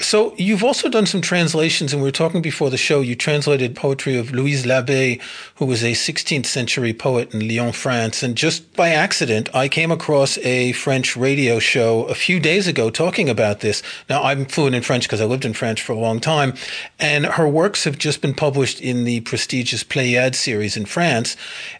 So 0.00 0.34
you've 0.36 0.64
also 0.64 0.88
done 0.88 1.06
some 1.06 1.20
translations, 1.20 1.92
and 1.92 2.02
we 2.02 2.08
were 2.08 2.12
talking 2.12 2.42
before 2.42 2.70
the 2.70 2.76
show. 2.76 3.00
You 3.00 3.14
translated 3.14 3.76
poetry 3.76 4.16
of 4.16 4.32
Louise 4.32 4.64
Labbé, 4.64 5.20
who 5.56 5.66
was 5.66 5.82
a 5.82 5.92
16th 5.92 6.46
century 6.46 6.92
poet 6.92 7.34
in 7.34 7.46
Lyon, 7.46 7.72
France. 7.72 8.22
And 8.22 8.36
just 8.36 8.74
by 8.74 8.90
accident, 8.90 9.54
I 9.54 9.68
came 9.68 9.90
across 9.90 10.38
a 10.38 10.72
French 10.72 11.16
radio 11.16 11.58
show 11.58 12.04
a 12.04 12.14
few 12.14 12.40
days 12.40 12.66
ago 12.66 12.90
talking 12.90 13.28
about 13.28 13.60
this. 13.60 13.82
Now 14.08 14.22
I'm 14.22 14.46
fluent 14.46 14.74
in 14.74 14.82
French 14.82 15.04
because 15.04 15.20
I 15.20 15.26
lived 15.26 15.44
in 15.44 15.54
France 15.54 15.80
for 15.80 15.92
a 15.92 15.98
long 15.98 16.20
time, 16.20 16.54
and 16.98 17.26
her 17.26 17.48
works 17.48 17.84
have 17.84 17.98
just 17.98 18.20
been 18.20 18.34
published 18.34 18.80
in 18.80 19.04
the 19.04 19.20
prestigious 19.20 19.84
Pléiade 19.84 20.34
series 20.34 20.76
in 20.76 20.86
France. 20.86 21.36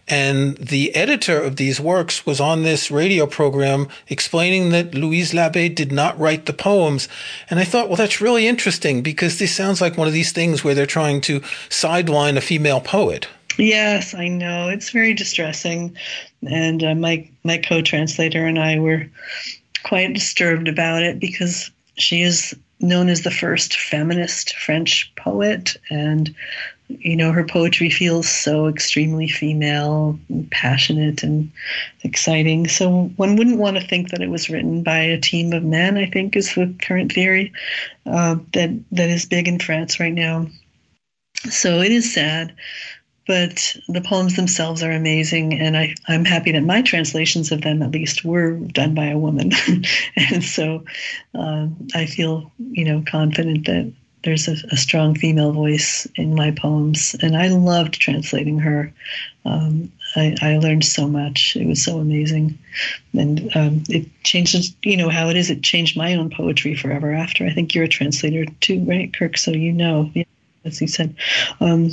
And 0.06 0.58
the 0.58 0.94
editor 0.94 1.40
of 1.40 1.56
these 1.56 1.80
works 1.80 2.26
was 2.26 2.38
on 2.40 2.62
this 2.62 2.90
radio 2.90 3.26
program 3.26 3.88
explaining 4.08 4.70
that 4.70 4.94
Louise 4.94 5.32
Labbé 5.32 5.74
did 5.74 5.90
not 5.90 6.18
write 6.18 6.44
the 6.44 6.52
poems. 6.52 7.08
And 7.48 7.58
I 7.58 7.64
thought, 7.64 7.88
well, 7.94 8.04
that's 8.04 8.20
really 8.20 8.48
interesting 8.48 9.02
because 9.02 9.38
this 9.38 9.54
sounds 9.54 9.80
like 9.80 9.96
one 9.96 10.08
of 10.08 10.12
these 10.12 10.32
things 10.32 10.64
where 10.64 10.74
they're 10.74 10.84
trying 10.84 11.20
to 11.20 11.40
sideline 11.68 12.36
a 12.36 12.40
female 12.40 12.80
poet. 12.80 13.28
Yes, 13.56 14.14
I 14.14 14.26
know. 14.26 14.68
It's 14.68 14.90
very 14.90 15.14
distressing. 15.14 15.96
And 16.44 16.82
uh, 16.82 16.96
my, 16.96 17.30
my 17.44 17.56
co 17.58 17.82
translator 17.82 18.46
and 18.46 18.58
I 18.58 18.80
were 18.80 19.06
quite 19.84 20.12
disturbed 20.12 20.66
about 20.66 21.04
it 21.04 21.20
because 21.20 21.70
she 21.96 22.22
is 22.22 22.52
known 22.80 23.08
as 23.08 23.22
the 23.22 23.30
first 23.30 23.76
feminist 23.76 24.56
French 24.56 25.12
poet. 25.14 25.76
And, 25.88 26.34
you 26.88 27.16
know, 27.16 27.32
her 27.32 27.44
poetry 27.44 27.90
feels 27.90 28.28
so 28.28 28.66
extremely 28.68 29.28
female, 29.28 30.18
and 30.28 30.50
passionate, 30.50 31.22
and 31.22 31.50
exciting. 32.02 32.68
So 32.68 33.10
one 33.16 33.36
wouldn't 33.36 33.58
want 33.58 33.78
to 33.78 33.86
think 33.86 34.10
that 34.10 34.20
it 34.20 34.30
was 34.30 34.50
written 34.50 34.82
by 34.82 34.98
a 34.98 35.20
team 35.20 35.52
of 35.52 35.64
men, 35.64 35.96
I 35.96 36.06
think 36.06 36.36
is 36.36 36.54
the 36.54 36.74
current 36.82 37.12
theory 37.12 37.52
uh, 38.06 38.36
that, 38.52 38.70
that 38.92 39.10
is 39.10 39.26
big 39.26 39.48
in 39.48 39.58
France 39.58 39.98
right 39.98 40.12
now. 40.12 40.46
So 41.50 41.80
it 41.80 41.92
is 41.92 42.12
sad 42.12 42.54
but 43.26 43.76
the 43.88 44.02
poems 44.02 44.36
themselves 44.36 44.82
are 44.82 44.90
amazing 44.90 45.58
and 45.58 45.76
I, 45.76 45.94
i'm 46.08 46.24
happy 46.24 46.52
that 46.52 46.62
my 46.62 46.82
translations 46.82 47.52
of 47.52 47.62
them 47.62 47.82
at 47.82 47.92
least 47.92 48.24
were 48.24 48.52
done 48.52 48.94
by 48.94 49.06
a 49.06 49.18
woman 49.18 49.52
and 50.16 50.44
so 50.44 50.84
uh, 51.34 51.68
i 51.94 52.06
feel 52.06 52.52
you 52.58 52.84
know 52.84 53.02
confident 53.06 53.66
that 53.66 53.92
there's 54.24 54.48
a, 54.48 54.56
a, 54.70 54.76
strong 54.76 55.14
female 55.14 55.52
voice 55.52 56.08
in 56.16 56.34
my 56.34 56.50
poems 56.50 57.14
and 57.20 57.36
i 57.36 57.48
loved 57.48 57.94
translating 57.94 58.58
her. 58.58 58.92
Um, 59.44 59.92
I, 60.16 60.34
I, 60.40 60.56
learned 60.56 60.84
so 60.84 61.06
much. 61.06 61.54
It 61.54 61.66
was 61.66 61.82
so 61.84 61.98
amazing. 61.98 62.58
And 63.12 63.54
um, 63.54 63.82
it 63.88 64.06
changed. 64.22 64.74
you 64.82 64.96
know 64.96 65.10
how 65.10 65.28
it 65.28 65.36
is. 65.36 65.50
It 65.50 65.62
changed 65.62 65.98
my 65.98 66.14
own 66.14 66.30
poetry 66.30 66.74
forever 66.74 67.12
after. 67.12 67.44
I 67.44 67.50
think 67.50 67.74
you're 67.74 67.84
a 67.84 67.88
translator 67.88 68.46
too 68.60 68.82
right 68.84 69.12
kirk? 69.12 69.36
So 69.36 69.50
you 69.50 69.72
know 69.72 70.10
as 70.64 70.80
you 70.80 70.86
said 70.86 71.14
um, 71.60 71.90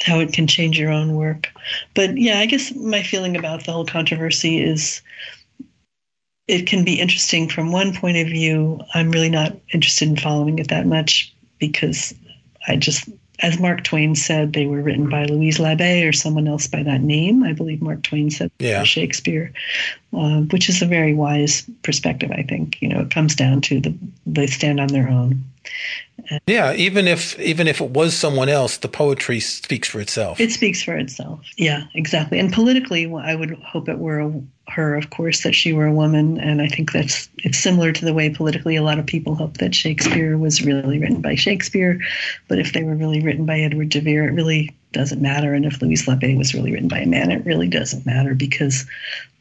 how 0.00 0.18
it 0.18 0.32
can 0.32 0.46
change 0.46 0.78
your 0.78 0.90
own 0.90 1.14
work. 1.14 1.48
But 1.94 2.18
yeah, 2.18 2.40
I 2.40 2.46
guess 2.46 2.74
my 2.74 3.02
feeling 3.02 3.36
about 3.36 3.64
the 3.64 3.72
whole 3.72 3.86
controversy 3.86 4.60
is 4.60 5.00
it 6.48 6.66
can 6.66 6.82
be 6.82 6.98
interesting 6.98 7.48
from 7.48 7.70
one 7.70 7.94
point 7.94 8.16
of 8.16 8.26
view. 8.26 8.80
I'm 8.94 9.10
really 9.10 9.28
not 9.28 9.54
interested 9.72 10.08
in 10.08 10.16
following 10.16 10.58
it 10.58 10.68
that 10.68 10.86
much 10.86 11.32
because 11.58 12.14
I 12.66 12.76
just, 12.76 13.08
as 13.40 13.60
Mark 13.60 13.84
Twain 13.84 14.14
said, 14.14 14.54
they 14.54 14.66
were 14.66 14.80
written 14.80 15.10
by 15.10 15.26
Louise 15.26 15.58
Labbé 15.58 16.08
or 16.08 16.12
someone 16.12 16.48
else 16.48 16.66
by 16.66 16.82
that 16.82 17.02
name. 17.02 17.44
I 17.44 17.52
believe 17.52 17.82
Mark 17.82 18.02
Twain 18.02 18.30
said 18.30 18.50
yeah. 18.58 18.82
Shakespeare, 18.82 19.52
uh, 20.14 20.40
which 20.40 20.70
is 20.70 20.80
a 20.80 20.86
very 20.86 21.12
wise 21.12 21.68
perspective. 21.82 22.30
I 22.30 22.42
think 22.42 22.80
you 22.80 22.88
know 22.88 23.00
it 23.00 23.10
comes 23.10 23.34
down 23.34 23.60
to 23.62 23.80
the 23.80 23.94
they 24.26 24.46
stand 24.46 24.80
on 24.80 24.88
their 24.88 25.08
own, 25.08 25.44
yeah, 26.46 26.72
even 26.74 27.06
if 27.06 27.38
even 27.38 27.68
if 27.68 27.80
it 27.80 27.90
was 27.90 28.16
someone 28.16 28.48
else, 28.48 28.78
the 28.78 28.88
poetry 28.88 29.40
speaks 29.40 29.88
for 29.88 30.00
itself. 30.00 30.40
It 30.40 30.50
speaks 30.50 30.82
for 30.82 30.96
itself. 30.96 31.40
Yeah, 31.56 31.84
exactly. 31.94 32.38
And 32.38 32.52
politically, 32.52 33.12
I 33.12 33.34
would 33.34 33.52
hope 33.62 33.88
it 33.88 33.98
were 33.98 34.32
her, 34.68 34.94
of 34.94 35.10
course, 35.10 35.42
that 35.42 35.54
she 35.54 35.72
were 35.72 35.86
a 35.86 35.92
woman. 35.92 36.38
And 36.38 36.60
I 36.60 36.68
think 36.68 36.92
that's 36.92 37.28
it's 37.38 37.58
similar 37.58 37.92
to 37.92 38.04
the 38.04 38.12
way 38.12 38.30
politically 38.30 38.76
a 38.76 38.82
lot 38.82 38.98
of 38.98 39.06
people 39.06 39.34
hope 39.34 39.58
that 39.58 39.74
Shakespeare 39.74 40.36
was 40.36 40.64
really 40.64 40.98
written 40.98 41.22
by 41.22 41.34
Shakespeare, 41.34 42.00
but 42.48 42.58
if 42.58 42.72
they 42.72 42.82
were 42.82 42.96
really 42.96 43.20
written 43.20 43.46
by 43.46 43.60
Edward 43.60 43.90
de 43.90 44.00
Vere, 44.00 44.28
it 44.28 44.32
really 44.32 44.74
doesn't 44.92 45.22
matter. 45.22 45.54
And 45.54 45.64
if 45.64 45.80
Louise 45.80 46.06
Labbé 46.06 46.36
was 46.36 46.54
really 46.54 46.72
written 46.72 46.88
by 46.88 46.98
a 46.98 47.06
man, 47.06 47.30
it 47.30 47.44
really 47.44 47.68
doesn't 47.68 48.06
matter 48.06 48.34
because, 48.34 48.86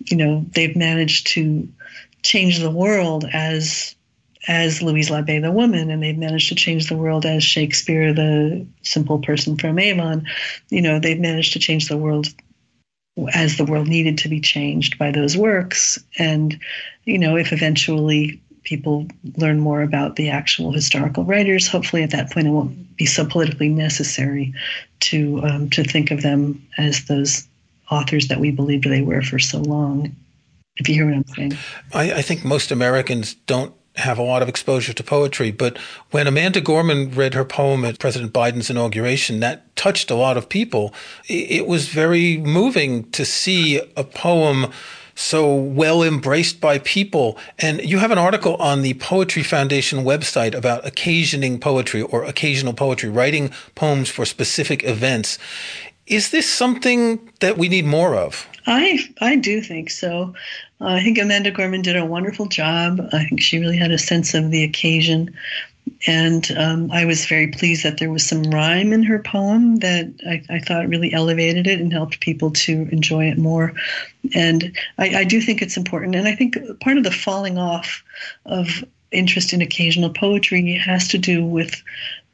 you 0.05 0.17
know, 0.17 0.45
they've 0.53 0.75
managed 0.75 1.27
to 1.27 1.67
change 2.21 2.59
the 2.59 2.71
world 2.71 3.25
as 3.31 3.95
as 4.47 4.81
Louise 4.81 5.09
Labbé, 5.09 5.41
the 5.41 5.51
woman, 5.51 5.89
and 5.89 6.03
they've 6.03 6.17
managed 6.17 6.49
to 6.49 6.55
change 6.55 6.87
the 6.87 6.97
world 6.97 7.25
as 7.25 7.43
Shakespeare, 7.43 8.13
the 8.13 8.65
simple 8.83 9.19
person 9.19 9.57
from 9.57 9.79
Avon. 9.79 10.27
You 10.69 10.81
know, 10.81 10.99
they've 10.99 11.19
managed 11.19 11.53
to 11.53 11.59
change 11.59 11.87
the 11.87 11.97
world 11.97 12.27
as 13.33 13.57
the 13.57 13.65
world 13.65 13.87
needed 13.87 14.17
to 14.19 14.29
be 14.29 14.39
changed 14.39 14.97
by 14.97 15.11
those 15.11 15.35
works. 15.35 15.99
And, 16.19 16.59
you 17.05 17.17
know, 17.17 17.35
if 17.35 17.51
eventually 17.51 18.41
people 18.63 19.07
learn 19.37 19.59
more 19.59 19.81
about 19.81 20.17
the 20.17 20.29
actual 20.29 20.71
historical 20.71 21.23
writers, 21.23 21.67
hopefully 21.67 22.03
at 22.03 22.11
that 22.11 22.31
point 22.31 22.47
it 22.47 22.51
won't 22.51 22.95
be 22.97 23.05
so 23.05 23.25
politically 23.25 23.69
necessary 23.69 24.53
to 24.99 25.41
um, 25.43 25.69
to 25.69 25.83
think 25.83 26.11
of 26.11 26.21
them 26.21 26.61
as 26.77 27.05
those 27.05 27.47
authors 27.89 28.27
that 28.27 28.39
we 28.39 28.51
believed 28.51 28.83
they 28.83 29.01
were 29.01 29.21
for 29.21 29.39
so 29.39 29.59
long. 29.59 30.13
If 30.75 30.89
you 30.89 30.95
hear 30.95 31.05
what 31.05 31.15
I'm 31.15 31.27
saying, 31.27 31.57
I, 31.93 32.13
I 32.13 32.21
think 32.21 32.43
most 32.43 32.71
Americans 32.71 33.33
don't 33.33 33.73
have 33.97 34.17
a 34.17 34.23
lot 34.23 34.41
of 34.41 34.49
exposure 34.49 34.93
to 34.93 35.03
poetry. 35.03 35.51
But 35.51 35.77
when 36.11 36.27
Amanda 36.27 36.61
Gorman 36.61 37.11
read 37.11 37.33
her 37.33 37.45
poem 37.45 37.83
at 37.83 37.99
President 37.99 38.31
Biden's 38.33 38.69
inauguration, 38.69 39.39
that 39.39 39.75
touched 39.75 40.11
a 40.11 40.15
lot 40.15 40.37
of 40.37 40.49
people. 40.49 40.93
It 41.27 41.67
was 41.67 41.89
very 41.89 42.37
moving 42.37 43.09
to 43.11 43.25
see 43.25 43.81
a 43.95 44.03
poem 44.03 44.71
so 45.17 45.51
well 45.51 46.03
embraced 46.03 46.61
by 46.61 46.77
people. 46.77 47.39
And 47.57 47.81
you 47.81 47.97
have 47.97 48.11
an 48.11 48.19
article 48.19 48.55
on 48.57 48.83
the 48.83 48.93
Poetry 48.95 49.41
Foundation 49.41 50.03
website 50.03 50.53
about 50.53 50.85
occasioning 50.85 51.59
poetry 51.59 52.03
or 52.03 52.23
occasional 52.23 52.73
poetry, 52.73 53.09
writing 53.09 53.51
poems 53.73 54.09
for 54.09 54.25
specific 54.25 54.83
events. 54.83 55.39
Is 56.07 56.31
this 56.31 56.49
something 56.49 57.29
that 57.41 57.57
we 57.57 57.67
need 57.67 57.85
more 57.85 58.15
of? 58.15 58.47
I 58.65 58.99
I 59.19 59.35
do 59.35 59.61
think 59.61 59.89
so. 59.89 60.33
Uh, 60.79 60.85
I 60.85 61.03
think 61.03 61.17
Amanda 61.17 61.51
Gorman 61.51 61.81
did 61.81 61.95
a 61.95 62.05
wonderful 62.05 62.47
job. 62.47 63.01
I 63.11 63.25
think 63.25 63.41
she 63.41 63.59
really 63.59 63.77
had 63.77 63.91
a 63.91 63.97
sense 63.97 64.33
of 64.33 64.51
the 64.51 64.63
occasion. 64.63 65.35
And 66.05 66.51
um, 66.57 66.91
I 66.91 67.05
was 67.05 67.25
very 67.25 67.47
pleased 67.47 67.83
that 67.83 67.97
there 67.97 68.11
was 68.11 68.25
some 68.25 68.43
rhyme 68.43 68.93
in 68.93 69.03
her 69.03 69.19
poem 69.19 69.77
that 69.77 70.13
I, 70.27 70.43
I, 70.53 70.59
thought 70.59 70.89
really 70.89 71.13
elevated 71.13 71.65
it 71.65 71.79
and 71.79 71.91
helped 71.91 72.19
people 72.19 72.51
to 72.51 72.87
enjoy 72.91 73.25
it 73.25 73.37
more. 73.37 73.73
And 74.35 74.77
I, 74.97 75.19
I 75.19 75.23
do 75.23 75.41
think 75.41 75.61
it's 75.61 75.77
important. 75.77 76.15
And 76.15 76.27
I 76.27 76.35
think 76.35 76.57
part 76.81 76.97
of 76.97 77.03
the 77.03 77.11
falling 77.11 77.57
off 77.57 78.03
of 78.45 78.83
interest 79.11 79.53
in 79.53 79.61
occasional 79.61 80.09
poetry 80.09 80.73
has 80.73 81.07
to 81.07 81.17
do 81.17 81.43
with 81.43 81.81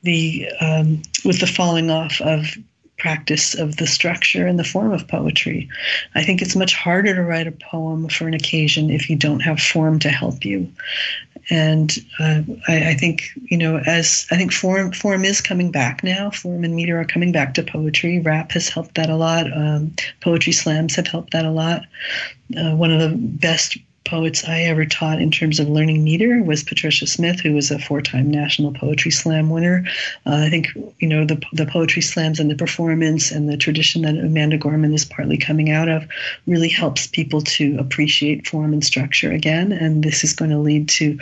the 0.02 0.50
um, 0.60 1.02
with 1.24 1.40
the 1.40 1.48
falling 1.48 1.90
off 1.90 2.20
of 2.22 2.58
practice 3.04 3.54
of 3.54 3.76
the 3.76 3.86
structure 3.86 4.48
and 4.48 4.58
the 4.58 4.64
form 4.64 4.94
of 4.94 5.06
poetry. 5.10 5.68
I 6.16 6.24
think 6.24 6.42
it's 6.42 6.56
much 6.56 6.74
harder 6.74 7.14
to 7.14 7.22
write 7.22 7.48
a 7.48 7.52
poem 7.52 8.08
for 8.08 8.30
an 8.30 8.34
occasion 8.34 8.90
if 8.90 9.10
you 9.10 9.18
don't 9.18 9.42
have 9.42 9.60
form 9.60 10.00
to 10.00 10.10
help 10.10 10.46
you. 10.46 10.72
And 11.50 11.92
uh, 12.18 12.44
I, 12.70 12.92
I, 12.92 12.94
think 12.94 13.24
you 13.52 13.58
know, 13.58 13.80
as 13.86 14.26
I 14.32 14.38
think 14.38 14.54
form 14.54 14.94
form 14.94 15.26
is 15.26 15.42
coming 15.42 15.70
back 15.70 16.02
now. 16.02 16.32
Form 16.32 16.64
and 16.64 16.78
meter 16.78 16.98
are 16.98 17.04
coming 17.04 17.34
back 17.34 17.54
to 17.56 17.64
poetry. 17.64 18.22
Rap 18.22 18.54
has 18.54 18.70
helped 18.70 18.96
that 18.96 19.10
a 19.10 19.18
lot. 19.18 19.52
Um, 19.52 19.94
poetry 20.22 20.54
slams 20.54 20.96
have 20.96 21.08
helped 21.08 21.34
that 21.34 21.44
a 21.44 21.52
lot. 21.52 21.82
Uh, 22.58 22.74
one 22.74 22.94
of 22.94 23.02
the 23.02 23.18
best 23.18 23.78
poets 24.06 24.44
I 24.46 24.62
ever 24.62 24.86
taught 24.86 25.22
in 25.22 25.32
terms 25.32 25.60
of 25.60 25.70
learning 25.70 26.04
meter 26.04 26.44
was 26.44 26.64
Patricia 26.64 27.08
Smith, 27.08 27.40
who 27.40 27.54
was 27.54 27.72
a 27.72 27.80
four-time 27.80 28.30
National 28.30 28.72
Poetry 28.72 29.12
Slam 29.12 29.50
winner. 29.50 29.86
Uh, 30.26 30.44
I 30.46 30.50
think 30.50 30.70
you 31.00 31.08
know 31.08 31.26
the 31.26 31.42
the 31.54 31.66
poetry 31.66 32.02
slams 32.02 32.40
and 32.40 32.50
the 32.50 32.56
performance 32.56 33.32
and 33.32 33.50
the 33.50 33.58
tradition 33.58 34.02
that 34.04 34.18
Amanda 34.18 34.58
Gorman 34.58 34.94
is 34.94 35.06
partly 35.06 35.38
coming 35.38 35.70
out 35.70 35.90
of 35.90 36.08
really 36.48 36.70
helps 36.70 37.08
people 37.08 37.42
to 37.42 37.78
appreciate 37.80 38.48
form 38.48 38.74
and 38.74 38.84
structure 38.84 39.32
again. 39.32 39.72
And 39.72 40.04
this 40.04 40.24
is 40.24 40.34
going 40.34 40.52
to 40.52 40.60
lead 40.60 40.90
to 40.90 41.18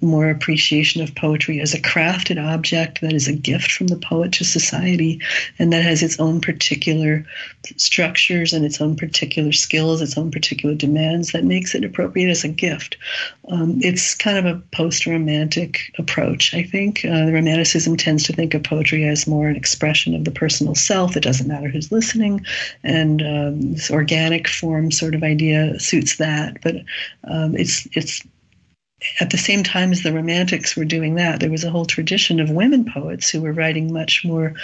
more 0.00 0.30
appreciation 0.30 1.02
of 1.02 1.14
poetry 1.14 1.60
as 1.60 1.74
a 1.74 1.80
crafted 1.80 2.42
object 2.42 3.00
that 3.00 3.12
is 3.12 3.28
a 3.28 3.32
gift 3.32 3.70
from 3.70 3.88
the 3.88 3.96
poet 3.96 4.32
to 4.32 4.44
society 4.44 5.20
and 5.58 5.72
that 5.72 5.82
has 5.82 6.02
its 6.02 6.18
own 6.18 6.40
particular 6.40 7.24
structures 7.76 8.52
and 8.52 8.64
its 8.64 8.80
own 8.80 8.96
particular 8.96 9.52
skills, 9.52 10.00
its 10.00 10.16
own 10.16 10.30
particular 10.30 10.74
demands 10.74 11.32
that 11.32 11.44
makes 11.44 11.74
it 11.74 11.84
appropriate 11.84 12.30
as 12.30 12.44
a 12.44 12.48
gift. 12.48 12.96
Um, 13.48 13.78
it's 13.82 14.14
kind 14.14 14.38
of 14.38 14.46
a 14.46 14.60
post 14.72 15.06
romantic 15.06 15.92
approach, 15.98 16.54
I 16.54 16.62
think. 16.62 17.04
Uh, 17.04 17.26
the 17.26 17.32
Romanticism 17.32 17.96
tends 17.96 18.24
to 18.24 18.32
think 18.32 18.54
of 18.54 18.62
poetry 18.62 19.04
as 19.04 19.26
more 19.26 19.48
an 19.48 19.56
expression 19.56 20.14
of 20.14 20.24
the 20.24 20.30
personal 20.30 20.74
self. 20.74 21.16
It 21.16 21.22
doesn't 21.22 21.48
matter 21.48 21.68
who's 21.68 21.92
listening. 21.92 22.44
And 22.82 23.22
um, 23.22 23.72
this 23.72 23.90
organic 23.90 24.48
form 24.48 24.90
sort 24.90 25.14
of 25.14 25.22
idea 25.22 25.78
suits 25.78 26.16
that. 26.16 26.58
But 26.62 26.76
um, 27.24 27.56
it's, 27.56 27.86
it's 27.92 28.22
at 29.18 29.30
the 29.30 29.38
same 29.38 29.62
time 29.62 29.92
as 29.92 30.02
the 30.02 30.12
Romantics 30.12 30.76
were 30.76 30.84
doing 30.84 31.14
that, 31.14 31.40
there 31.40 31.50
was 31.50 31.64
a 31.64 31.70
whole 31.70 31.86
tradition 31.86 32.38
of 32.38 32.50
women 32.50 32.84
poets 32.84 33.30
who 33.30 33.40
were 33.40 33.52
writing 33.52 33.92
much 33.92 34.24
more 34.24 34.54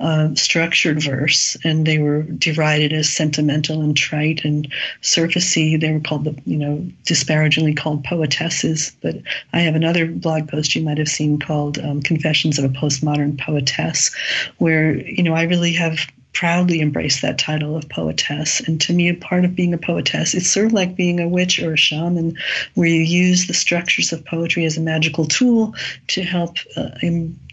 uh, 0.00 0.34
structured 0.34 1.02
verse, 1.02 1.56
and 1.62 1.86
they 1.86 1.98
were 1.98 2.22
derided 2.22 2.92
as 2.92 3.12
sentimental 3.12 3.82
and 3.82 3.96
trite 3.96 4.44
and 4.44 4.72
surfacey. 5.02 5.78
They 5.78 5.92
were 5.92 6.00
called 6.00 6.24
the, 6.24 6.34
you 6.46 6.56
know, 6.56 6.86
disparagingly 7.04 7.74
called 7.74 8.04
poetesses. 8.04 8.92
But 9.02 9.16
I 9.52 9.60
have 9.60 9.74
another 9.74 10.06
blog 10.06 10.48
post 10.48 10.74
you 10.74 10.82
might 10.82 10.98
have 10.98 11.08
seen 11.08 11.38
called 11.38 11.78
um, 11.78 12.02
"Confessions 12.02 12.58
of 12.58 12.64
a 12.64 12.70
Postmodern 12.70 13.38
Poetess," 13.38 14.14
where 14.58 14.96
you 14.96 15.22
know 15.22 15.34
I 15.34 15.42
really 15.42 15.72
have 15.74 16.06
proudly 16.32 16.80
embrace 16.80 17.20
that 17.20 17.38
title 17.38 17.76
of 17.76 17.88
poetess. 17.88 18.60
And 18.60 18.80
to 18.82 18.92
me, 18.92 19.08
a 19.08 19.14
part 19.14 19.44
of 19.44 19.54
being 19.54 19.74
a 19.74 19.78
poetess, 19.78 20.34
it's 20.34 20.50
sort 20.50 20.66
of 20.66 20.72
like 20.72 20.96
being 20.96 21.20
a 21.20 21.28
witch 21.28 21.62
or 21.62 21.74
a 21.74 21.76
shaman, 21.76 22.36
where 22.74 22.88
you 22.88 23.00
use 23.00 23.46
the 23.46 23.54
structures 23.54 24.12
of 24.12 24.24
poetry 24.24 24.64
as 24.64 24.76
a 24.76 24.80
magical 24.80 25.26
tool 25.26 25.74
to 26.08 26.22
help 26.22 26.56
uh, 26.76 26.90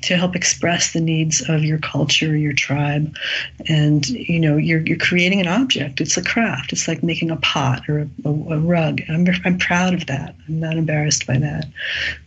to 0.01 0.15
help 0.15 0.35
express 0.35 0.93
the 0.93 1.01
needs 1.01 1.41
of 1.49 1.63
your 1.63 1.79
culture, 1.79 2.37
your 2.37 2.53
tribe, 2.53 3.15
and 3.67 4.07
you 4.09 4.39
know 4.39 4.55
you're 4.55 4.81
you're 4.81 4.97
creating 4.97 5.41
an 5.41 5.47
object. 5.47 5.99
It's 5.99 6.17
a 6.17 6.23
craft. 6.23 6.71
It's 6.71 6.87
like 6.87 7.03
making 7.03 7.31
a 7.31 7.37
pot 7.37 7.87
or 7.89 7.99
a, 7.99 8.09
a, 8.25 8.29
a 8.29 8.59
rug. 8.59 9.01
I'm 9.09 9.27
I'm 9.45 9.57
proud 9.57 9.93
of 9.93 10.05
that. 10.07 10.35
I'm 10.47 10.59
not 10.59 10.77
embarrassed 10.77 11.27
by 11.27 11.37
that. 11.37 11.65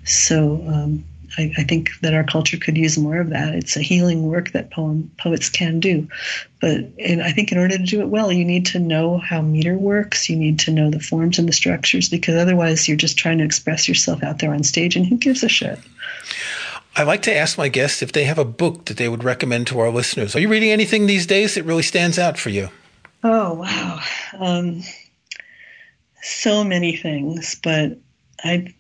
So. 0.05 0.63
Um, 0.67 1.05
I, 1.39 1.53
I, 1.57 1.65
think 1.65 1.91
that 2.01 2.15
our 2.15 2.25
culture 2.25 2.57
could 2.57 2.77
use 2.77 2.99
more 2.99 3.19
of 3.19 3.31
that. 3.31 3.55
It's 3.55 3.77
a 3.77 3.83
healing 3.83 4.27
work 4.27 4.53
that 4.53 4.71
poem 4.71 5.11
poets 5.19 5.49
can 5.49 5.81
do, 5.81 6.09
but 6.61 6.81
and 6.99 7.23
I 7.23 7.33
think 7.33 7.53
in 7.53 7.59
order 7.59 7.77
to 7.77 7.85
do 7.85 8.01
it 8.01 8.09
well, 8.09 8.31
you 8.31 8.45
need 8.45 8.67
to 8.67 8.79
know 8.79 9.19
how 9.19 9.41
meter 9.41 9.77
works. 9.77 10.29
You 10.29 10.37
need 10.37 10.59
to 10.61 10.71
know 10.71 10.91
the 10.91 11.01
forms 11.01 11.39
and 11.39 11.49
the 11.49 11.53
structures 11.53 12.09
because 12.09 12.37
otherwise, 12.37 12.87
you're 12.87 12.97
just 12.97 13.19
trying 13.19 13.39
to 13.39 13.45
express 13.45 13.89
yourself 13.89 14.23
out 14.23 14.39
there 14.39 14.53
on 14.53 14.63
stage, 14.63 14.97
and 14.97 15.07
who 15.07 15.17
gives 15.17 15.43
a 15.43 15.49
shit? 15.49 15.79
I 16.95 17.05
like 17.05 17.23
to 17.23 17.35
ask 17.35 17.57
my 17.57 17.69
guests 17.69 18.03
if 18.03 18.13
they 18.13 18.25
have 18.25 18.39
a 18.39 18.45
book 18.45 18.85
that 18.85 18.99
they 18.99 19.09
would 19.09 19.25
recommend 19.25 19.67
to 19.69 19.81
our 19.81 19.91
listeners. 19.91 20.37
Are 20.37 20.41
you 20.41 20.49
reading 20.49 20.71
anything 20.71 21.07
these 21.07 21.27
days 21.27 21.55
that 21.55 21.65
really 21.65 21.83
stands 21.83 22.19
out 22.19 22.39
for 22.39 22.51
you? 22.51 22.69
Oh 23.25 23.55
wow, 23.55 24.01
um, 24.39 24.83
so 26.21 26.63
many 26.63 26.97
things, 26.97 27.59
but 27.63 27.99
I 28.45 28.75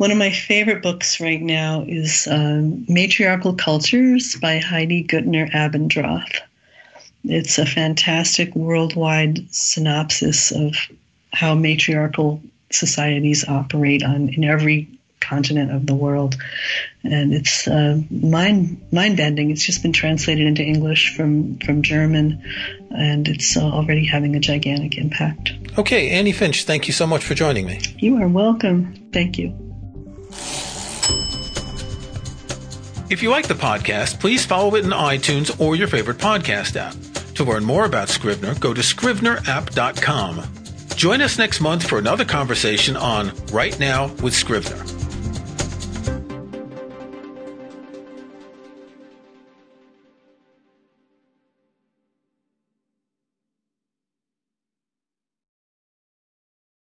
one 0.00 0.10
of 0.10 0.16
my 0.16 0.30
favorite 0.30 0.82
books 0.82 1.20
right 1.20 1.42
now 1.42 1.84
is 1.86 2.26
um, 2.26 2.86
Matriarchal 2.88 3.52
Cultures 3.52 4.34
by 4.36 4.56
Heidi 4.56 5.04
Göttner 5.04 5.52
Abendroth. 5.52 6.38
It's 7.22 7.58
a 7.58 7.66
fantastic 7.66 8.56
worldwide 8.56 9.54
synopsis 9.54 10.52
of 10.52 10.74
how 11.34 11.54
matriarchal 11.54 12.42
societies 12.70 13.46
operate 13.46 14.02
on 14.02 14.30
in 14.30 14.42
every 14.42 14.88
continent 15.20 15.70
of 15.70 15.84
the 15.84 15.94
world, 15.94 16.34
and 17.04 17.34
it's 17.34 17.68
uh, 17.68 18.00
mind 18.10 18.80
mind 18.90 19.18
bending. 19.18 19.50
It's 19.50 19.66
just 19.66 19.82
been 19.82 19.92
translated 19.92 20.46
into 20.46 20.62
English 20.62 21.14
from 21.14 21.58
from 21.58 21.82
German, 21.82 22.42
and 22.88 23.28
it's 23.28 23.54
uh, 23.54 23.60
already 23.60 24.06
having 24.06 24.34
a 24.34 24.40
gigantic 24.40 24.96
impact. 24.96 25.52
Okay, 25.76 26.08
Annie 26.08 26.32
Finch, 26.32 26.64
thank 26.64 26.86
you 26.86 26.94
so 26.94 27.06
much 27.06 27.22
for 27.22 27.34
joining 27.34 27.66
me. 27.66 27.80
You 27.98 28.16
are 28.22 28.28
welcome. 28.28 29.10
Thank 29.12 29.36
you. 29.36 29.69
If 33.10 33.22
you 33.22 33.30
like 33.30 33.48
the 33.48 33.54
podcast, 33.54 34.20
please 34.20 34.46
follow 34.46 34.76
it 34.76 34.84
in 34.84 34.90
iTunes 34.90 35.58
or 35.60 35.74
your 35.74 35.88
favorite 35.88 36.18
podcast 36.18 36.76
app. 36.76 36.94
To 37.34 37.44
learn 37.44 37.64
more 37.64 37.84
about 37.84 38.08
Scrivener, 38.08 38.54
go 38.54 38.72
to 38.72 38.82
scrivenerapp.com. 38.82 40.44
Join 40.94 41.20
us 41.22 41.38
next 41.38 41.60
month 41.60 41.86
for 41.86 41.98
another 41.98 42.24
conversation 42.24 42.96
on 42.96 43.32
Right 43.52 43.78
Now 43.80 44.08
with 44.22 44.34
Scrivener. 44.34 44.99